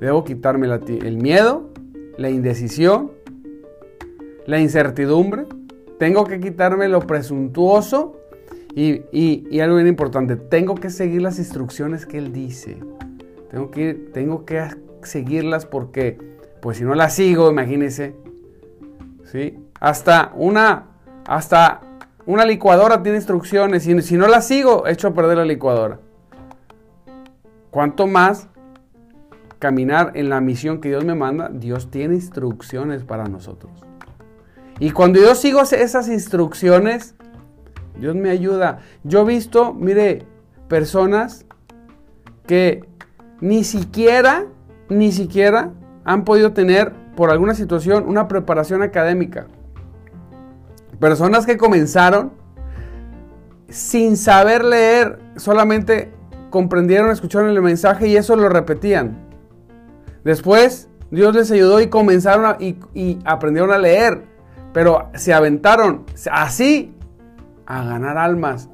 Debo 0.00 0.24
quitarme 0.24 0.68
el 0.68 1.18
miedo, 1.18 1.70
la 2.16 2.30
indecisión, 2.30 3.12
la 4.46 4.60
incertidumbre. 4.60 5.44
Tengo 5.98 6.24
que 6.24 6.40
quitarme 6.40 6.88
lo 6.88 7.00
presuntuoso 7.00 8.16
y, 8.74 9.60
algo 9.60 9.76
bien 9.76 9.88
importante, 9.88 10.36
tengo 10.36 10.74
que 10.74 10.90
seguir 10.90 11.22
las 11.22 11.38
instrucciones 11.38 12.06
que 12.06 12.18
Él 12.18 12.32
dice. 12.32 12.78
Tengo 13.50 13.70
que, 13.70 13.94
tengo 13.94 14.44
que 14.44 14.58
seguirlas 15.04 15.66
porque, 15.66 16.18
pues 16.60 16.78
si 16.78 16.84
no 16.84 16.94
las 16.94 17.14
sigo, 17.14 17.50
imagínense, 17.50 18.14
¿sí? 19.24 19.58
Hasta 19.80 20.32
una, 20.34 20.86
hasta 21.26 21.80
una 22.26 22.44
licuadora 22.44 23.02
tiene 23.02 23.18
instrucciones 23.18 23.86
y 23.86 24.00
si 24.02 24.16
no 24.16 24.28
las 24.28 24.46
sigo, 24.46 24.86
echo 24.86 25.08
a 25.08 25.14
perder 25.14 25.38
la 25.38 25.44
licuadora. 25.44 25.98
¿Cuánto 27.70 28.06
más 28.06 28.48
caminar 29.58 30.12
en 30.14 30.28
la 30.28 30.40
misión 30.40 30.80
que 30.80 30.88
Dios 30.90 31.04
me 31.04 31.14
manda? 31.14 31.48
Dios 31.52 31.90
tiene 31.90 32.14
instrucciones 32.14 33.02
para 33.04 33.24
nosotros. 33.24 33.72
Y 34.78 34.90
cuando 34.90 35.20
yo 35.20 35.34
sigo 35.34 35.62
esas 35.62 36.08
instrucciones, 36.08 37.14
Dios 37.98 38.14
me 38.14 38.30
ayuda. 38.30 38.80
Yo 39.04 39.22
he 39.22 39.24
visto, 39.24 39.72
mire, 39.72 40.26
personas 40.68 41.44
que 42.46 42.84
ni 43.40 43.64
siquiera, 43.64 44.46
ni 44.98 45.12
siquiera 45.12 45.70
han 46.04 46.24
podido 46.24 46.52
tener 46.52 46.92
por 47.16 47.30
alguna 47.30 47.54
situación 47.54 48.04
una 48.06 48.28
preparación 48.28 48.82
académica. 48.82 49.46
Personas 50.98 51.46
que 51.46 51.56
comenzaron 51.56 52.32
sin 53.68 54.16
saber 54.16 54.64
leer, 54.64 55.18
solamente 55.36 56.12
comprendieron, 56.50 57.10
escucharon 57.10 57.48
el 57.48 57.62
mensaje 57.62 58.08
y 58.08 58.16
eso 58.16 58.36
lo 58.36 58.48
repetían. 58.48 59.16
Después 60.24 60.88
Dios 61.10 61.34
les 61.34 61.50
ayudó 61.50 61.80
y 61.80 61.88
comenzaron 61.88 62.56
y, 62.60 62.76
y 62.94 63.18
aprendieron 63.24 63.72
a 63.72 63.78
leer, 63.78 64.24
pero 64.72 65.08
se 65.14 65.32
aventaron 65.32 66.04
así 66.30 66.94
a 67.66 67.84
ganar 67.84 68.18
almas 68.18 68.68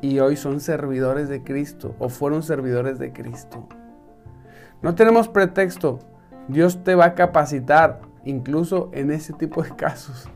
y 0.00 0.18
hoy 0.18 0.36
son 0.36 0.60
servidores 0.60 1.28
de 1.28 1.42
Cristo 1.42 1.94
o 1.98 2.08
fueron 2.08 2.42
servidores 2.42 2.98
de 2.98 3.12
Cristo. 3.12 3.68
No 4.82 4.94
tenemos 4.94 5.28
pretexto. 5.28 6.00
Dios 6.48 6.82
te 6.82 6.94
va 6.94 7.06
a 7.06 7.14
capacitar 7.14 8.00
incluso 8.24 8.90
en 8.92 9.10
ese 9.10 9.32
tipo 9.32 9.62
de 9.62 9.74
casos. 9.76 10.28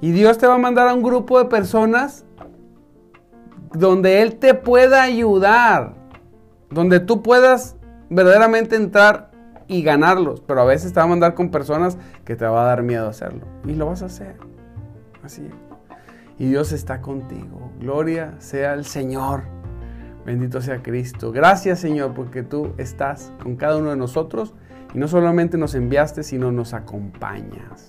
Y 0.00 0.12
Dios 0.12 0.38
te 0.38 0.46
va 0.46 0.54
a 0.54 0.58
mandar 0.58 0.88
a 0.88 0.94
un 0.94 1.02
grupo 1.02 1.38
de 1.38 1.44
personas 1.44 2.24
donde 3.72 4.22
Él 4.22 4.36
te 4.36 4.54
pueda 4.54 5.02
ayudar, 5.02 5.94
donde 6.70 7.00
tú 7.00 7.22
puedas 7.22 7.76
verdaderamente 8.08 8.76
entrar 8.76 9.30
y 9.68 9.82
ganarlos. 9.82 10.40
Pero 10.40 10.62
a 10.62 10.64
veces 10.64 10.92
te 10.92 11.00
va 11.00 11.04
a 11.04 11.08
mandar 11.08 11.34
con 11.34 11.50
personas 11.50 11.98
que 12.24 12.34
te 12.34 12.46
va 12.46 12.62
a 12.62 12.66
dar 12.66 12.82
miedo 12.82 13.08
hacerlo. 13.08 13.46
Y 13.66 13.74
lo 13.74 13.86
vas 13.86 14.02
a 14.02 14.06
hacer. 14.06 14.36
Así. 15.22 15.48
Y 16.38 16.46
Dios 16.48 16.72
está 16.72 17.02
contigo. 17.02 17.70
Gloria 17.78 18.34
sea 18.38 18.72
el 18.72 18.86
Señor. 18.86 19.59
Bendito 20.30 20.62
sea 20.62 20.80
Cristo. 20.80 21.32
Gracias 21.32 21.80
Señor 21.80 22.14
porque 22.14 22.44
tú 22.44 22.72
estás 22.78 23.32
con 23.42 23.56
cada 23.56 23.78
uno 23.78 23.90
de 23.90 23.96
nosotros 23.96 24.54
y 24.94 24.98
no 24.98 25.08
solamente 25.08 25.58
nos 25.58 25.74
enviaste, 25.74 26.22
sino 26.22 26.52
nos 26.52 26.72
acompañas. 26.72 27.88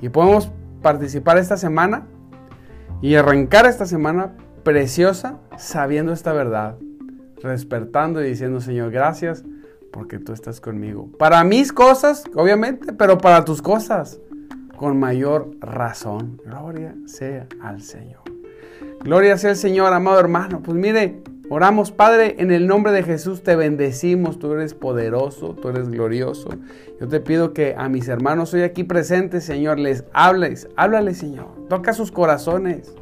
Y 0.00 0.08
podemos 0.08 0.50
participar 0.80 1.36
esta 1.36 1.58
semana 1.58 2.06
y 3.02 3.14
arrancar 3.16 3.66
esta 3.66 3.84
semana 3.84 4.32
preciosa 4.62 5.38
sabiendo 5.58 6.14
esta 6.14 6.32
verdad, 6.32 6.78
despertando 7.42 8.24
y 8.24 8.28
diciendo, 8.28 8.62
Señor, 8.62 8.90
gracias 8.90 9.44
porque 9.92 10.18
tú 10.18 10.32
estás 10.32 10.62
conmigo. 10.62 11.10
Para 11.18 11.44
mis 11.44 11.74
cosas, 11.74 12.24
obviamente, 12.34 12.94
pero 12.94 13.18
para 13.18 13.44
tus 13.44 13.60
cosas, 13.60 14.18
con 14.78 14.98
mayor 14.98 15.50
razón. 15.60 16.40
Gloria 16.46 16.94
sea 17.04 17.48
al 17.60 17.82
Señor. 17.82 18.22
Gloria 19.04 19.36
sea 19.36 19.50
al 19.50 19.56
Señor, 19.56 19.92
amado 19.92 20.18
hermano. 20.18 20.62
Pues 20.62 20.78
mire, 20.78 21.22
Oramos, 21.54 21.92
Padre, 21.92 22.36
en 22.38 22.50
el 22.50 22.66
nombre 22.66 22.92
de 22.92 23.02
Jesús 23.02 23.42
te 23.42 23.56
bendecimos, 23.56 24.38
tú 24.38 24.54
eres 24.54 24.72
poderoso, 24.72 25.54
tú 25.54 25.68
eres 25.68 25.90
glorioso. 25.90 26.48
Yo 26.98 27.08
te 27.08 27.20
pido 27.20 27.52
que 27.52 27.74
a 27.76 27.90
mis 27.90 28.08
hermanos 28.08 28.54
hoy 28.54 28.62
aquí 28.62 28.84
presentes, 28.84 29.44
Señor, 29.44 29.78
les 29.78 30.04
hables, 30.14 30.70
háblale, 30.76 31.12
Señor, 31.12 31.48
toca 31.68 31.92
sus 31.92 32.10
corazones. 32.10 32.94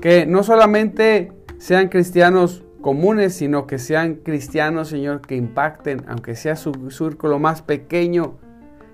Que 0.00 0.26
no 0.26 0.44
solamente 0.44 1.32
sean 1.58 1.88
cristianos 1.88 2.62
comunes, 2.82 3.34
sino 3.34 3.66
que 3.66 3.80
sean 3.80 4.14
cristianos, 4.14 4.86
Señor, 4.86 5.20
que 5.20 5.34
impacten, 5.34 6.04
aunque 6.06 6.36
sea 6.36 6.54
su 6.54 6.72
círculo 6.92 7.40
más 7.40 7.62
pequeño, 7.62 8.38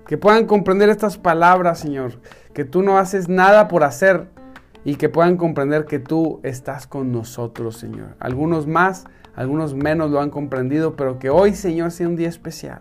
que 0.07 0.17
puedan 0.17 0.47
comprender 0.47 0.89
estas 0.89 1.19
palabras, 1.19 1.77
Señor, 1.77 2.13
que 2.55 2.65
tú 2.65 2.81
no 2.81 2.97
haces 2.97 3.29
nada 3.29 3.67
por 3.67 3.83
hacer, 3.83 4.29
y 4.87 4.95
que 4.95 5.09
puedan 5.09 5.35
comprender 5.35 5.83
que 5.83 5.99
tú 5.99 6.39
estás 6.43 6.87
con 6.87 7.11
nosotros, 7.11 7.75
Señor. 7.75 8.15
Algunos 8.21 8.67
más, 8.67 9.03
algunos 9.35 9.75
menos 9.75 10.11
lo 10.11 10.21
han 10.21 10.29
comprendido, 10.29 10.95
pero 10.95 11.19
que 11.19 11.29
hoy, 11.29 11.55
Señor, 11.55 11.91
sea 11.91 12.07
un 12.07 12.15
día 12.15 12.29
especial. 12.29 12.79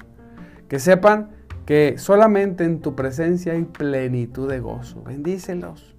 Que 0.69 0.79
sepan 0.79 1.31
que 1.64 1.99
solamente 1.99 2.62
en 2.62 2.79
tu 2.79 2.95
presencia 2.95 3.55
hay 3.55 3.64
plenitud 3.64 4.49
de 4.49 4.61
gozo. 4.61 5.03
Bendícelos. 5.03 5.97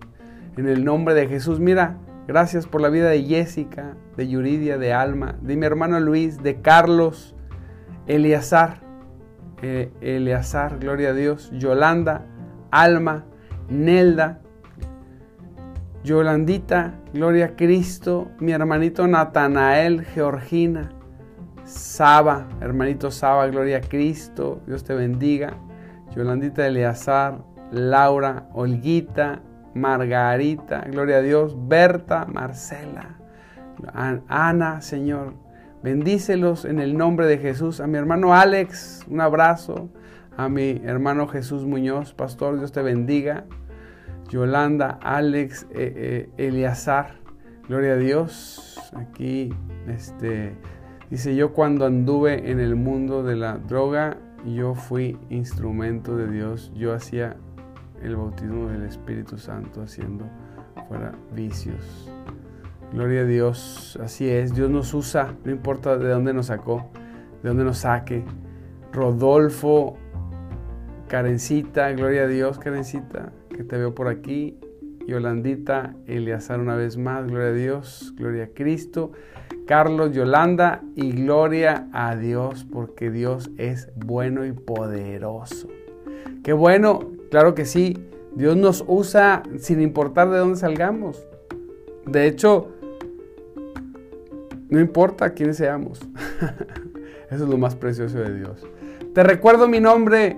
En 0.56 0.70
el 0.70 0.86
nombre 0.86 1.14
de 1.14 1.28
Jesús, 1.28 1.60
mira, 1.60 1.98
gracias 2.26 2.68
por 2.68 2.80
la 2.80 2.88
vida 2.88 3.10
de 3.10 3.26
Jessica, 3.26 3.98
de 4.16 4.30
Yuridia, 4.30 4.78
de 4.78 4.94
Alma, 4.94 5.36
de 5.42 5.58
mi 5.58 5.66
hermano 5.66 6.00
Luis, 6.00 6.42
de 6.42 6.62
Carlos, 6.62 7.36
Eleazar, 8.06 8.80
eh, 9.62 9.92
Eleazar, 10.00 10.80
gloria 10.80 11.10
a 11.10 11.14
Dios, 11.14 11.52
Yolanda, 11.52 12.26
Alma, 12.72 13.26
Nelda, 13.68 14.40
Yolandita, 16.08 16.94
Gloria 17.14 17.48
a 17.48 17.56
Cristo, 17.58 18.32
mi 18.40 18.54
hermanito 18.54 19.06
Natanael, 19.08 20.06
Georgina, 20.06 20.90
Saba, 21.66 22.48
hermanito 22.62 23.12
Saba, 23.12 23.46
Gloria 23.48 23.80
a 23.80 23.82
Cristo, 23.82 24.62
Dios 24.66 24.86
te 24.86 24.94
bendiga. 24.96 25.58
Yolandita 26.16 26.66
Eleazar, 26.66 27.44
Laura, 27.72 28.48
Olguita, 28.54 29.42
Margarita, 29.74 30.86
Gloria 30.90 31.18
a 31.18 31.22
Dios, 31.22 31.58
Berta, 31.68 32.26
Marcela, 32.26 33.18
Ana, 34.30 34.80
Señor, 34.80 35.34
bendícelos 35.84 36.64
en 36.64 36.80
el 36.80 36.98
nombre 36.98 37.28
de 37.28 37.38
Jesús. 37.38 37.82
A 37.82 37.88
mi 37.88 37.98
hermano 37.98 38.34
Alex, 38.34 39.06
un 39.10 39.20
abrazo. 39.20 39.90
A 40.38 40.48
mi 40.48 40.82
hermano 40.86 41.28
Jesús 41.28 41.66
Muñoz, 41.66 42.14
pastor, 42.14 42.60
Dios 42.60 42.72
te 42.72 42.82
bendiga. 42.82 43.44
Yolanda, 44.30 45.00
Alex, 45.02 45.68
eh, 45.72 46.30
eh, 46.38 46.48
Eleazar, 46.48 47.16
gloria 47.68 47.94
a 47.94 47.98
Dios. 47.98 48.92
Aquí, 48.96 49.54
este, 49.88 50.56
dice 51.10 51.36
yo 51.36 51.54
cuando 51.54 51.86
anduve 51.86 52.52
en 52.52 52.60
el 52.60 52.76
mundo 52.76 53.24
de 53.24 53.36
la 53.36 53.58
droga, 53.58 54.18
yo 54.46 54.76
fui 54.76 55.18
instrumento 55.30 56.16
de 56.18 56.30
Dios. 56.30 56.72
Yo 56.76 56.94
hacía 56.94 57.38
el 58.02 58.16
bautismo 58.16 58.70
del 58.70 58.84
Espíritu 58.84 59.38
Santo 59.38 59.82
haciendo 59.82 60.26
fuera 60.88 61.14
vicios. 61.34 62.12
Gloria 62.94 63.22
a 63.22 63.26
Dios, 63.26 63.98
así 64.02 64.30
es. 64.30 64.54
Dios 64.54 64.70
nos 64.70 64.94
usa, 64.94 65.36
no 65.44 65.52
importa 65.52 65.98
de 65.98 66.10
dónde 66.10 66.34
nos 66.34 66.48
sacó, 66.48 66.90
de 67.44 67.50
dónde 67.50 67.64
nos 67.64 67.80
saque. 67.80 68.24
Rodolfo, 68.94 69.98
Karencita, 71.08 71.92
gloria 71.92 72.24
a 72.24 72.28
Dios, 72.28 72.60
Karencita 72.60 73.32
que 73.58 73.64
te 73.64 73.78
veo 73.78 73.94
por 73.94 74.08
aquí. 74.08 74.58
Yolandita, 75.08 75.96
Eleazar 76.06 76.60
una 76.60 76.76
vez 76.76 76.98
más, 76.98 77.26
gloria 77.26 77.48
a 77.48 77.54
Dios, 77.54 78.14
gloria 78.18 78.46
a 78.46 78.48
Cristo. 78.48 79.12
Carlos, 79.66 80.14
Yolanda 80.14 80.82
y 80.96 81.12
gloria 81.12 81.88
a 81.92 82.16
Dios 82.16 82.66
porque 82.72 83.10
Dios 83.10 83.50
es 83.58 83.90
bueno 83.96 84.46
y 84.46 84.52
poderoso. 84.52 85.68
Qué 86.44 86.54
bueno, 86.54 87.12
claro 87.32 87.56
que 87.56 87.66
sí, 87.66 87.98
Dios 88.36 88.56
nos 88.56 88.84
usa 88.88 89.44
sin 89.58 89.82
importar 89.82 90.30
de 90.30 90.38
dónde 90.38 90.58
salgamos. 90.58 91.26
De 92.06 92.28
hecho, 92.28 92.70
no 94.70 94.80
importa 94.80 95.34
quiénes 95.34 95.58
seamos. 95.58 96.00
Eso 97.30 97.44
es 97.44 97.50
lo 97.50 97.58
más 97.58 97.76
precioso 97.76 98.20
de 98.20 98.36
Dios. 98.36 98.66
Te 99.14 99.24
recuerdo 99.24 99.68
mi 99.68 99.80
nombre. 99.80 100.38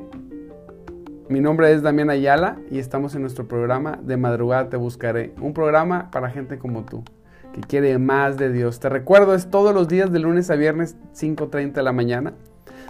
Mi 1.29 1.41
nombre 1.41 1.71
es 1.71 1.83
Damián 1.83 2.09
Ayala 2.09 2.57
y 2.71 2.79
estamos 2.79 3.13
en 3.13 3.21
nuestro 3.21 3.47
programa 3.47 3.99
De 4.01 4.17
Madrugada 4.17 4.69
Te 4.69 4.77
Buscaré. 4.77 5.31
Un 5.39 5.53
programa 5.53 6.09
para 6.09 6.31
gente 6.31 6.57
como 6.57 6.85
tú 6.85 7.03
que 7.53 7.61
quiere 7.61 7.99
más 7.99 8.37
de 8.37 8.51
Dios. 8.51 8.79
Te 8.79 8.89
recuerdo, 8.89 9.35
es 9.35 9.51
todos 9.51 9.71
los 9.71 9.87
días 9.87 10.11
de 10.11 10.17
lunes 10.17 10.49
a 10.49 10.55
viernes 10.55 10.97
5.30 11.13 11.73
de 11.73 11.83
la 11.83 11.93
mañana. 11.93 12.33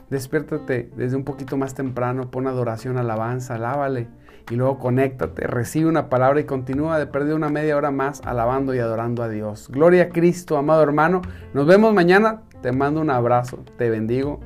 Despiértate 0.10 0.89
desde 0.95 1.17
un 1.17 1.25
poquito 1.25 1.58
más 1.58 1.75
temprano, 1.75 2.32
pon 2.32 2.47
adoración, 2.47 2.97
alabanza, 2.97 3.56
alábale 3.56 4.08
y 4.49 4.56
luego 4.56 4.80
conéctate, 4.80 5.45
recibe 5.45 5.89
una 5.89 6.08
palabra 6.08 6.39
y 6.39 6.45
continúa 6.45 6.97
de 6.97 7.08
perder 7.08 7.36
una 7.36 7.49
media 7.49 7.75
hora 7.75 7.91
más 7.91 8.21
alabando 8.23 8.73
y 8.73 8.80
adorando 8.80 9.21
a 9.21 9.28
Dios. 9.28 9.67
Gloria 9.69 10.04
a 10.04 10.10
Cristo, 10.10 10.56
amado 10.56 10.82
hermano. 10.82 11.21
Nos 11.54 11.67
vemos 11.67 11.93
mañana. 11.93 12.43
Te 12.62 12.71
mando 12.71 13.02
un 13.02 13.10
abrazo, 13.10 13.65
te 13.78 13.89
bendigo 13.89 14.39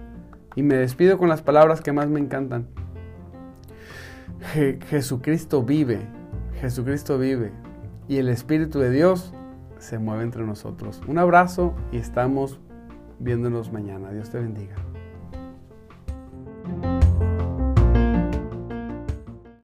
y 0.55 0.63
me 0.63 0.77
despido 0.77 1.19
con 1.19 1.29
las 1.29 1.43
palabras 1.43 1.81
que 1.81 1.93
más 1.93 2.07
me 2.07 2.19
encantan. 2.19 2.67
Jesucristo 4.87 5.63
vive, 5.63 6.01
Jesucristo 6.59 7.17
vive 7.17 7.51
y 8.07 8.17
el 8.17 8.29
Espíritu 8.29 8.79
de 8.79 8.91
Dios 8.91 9.33
se 9.79 9.99
mueve 9.99 10.23
entre 10.23 10.43
nosotros. 10.43 11.01
Un 11.07 11.17
abrazo 11.17 11.73
y 11.91 11.97
estamos 11.97 12.59
viéndonos 13.19 13.71
mañana. 13.71 14.11
Dios 14.11 14.29
te 14.29 14.39
bendiga. 14.39 14.75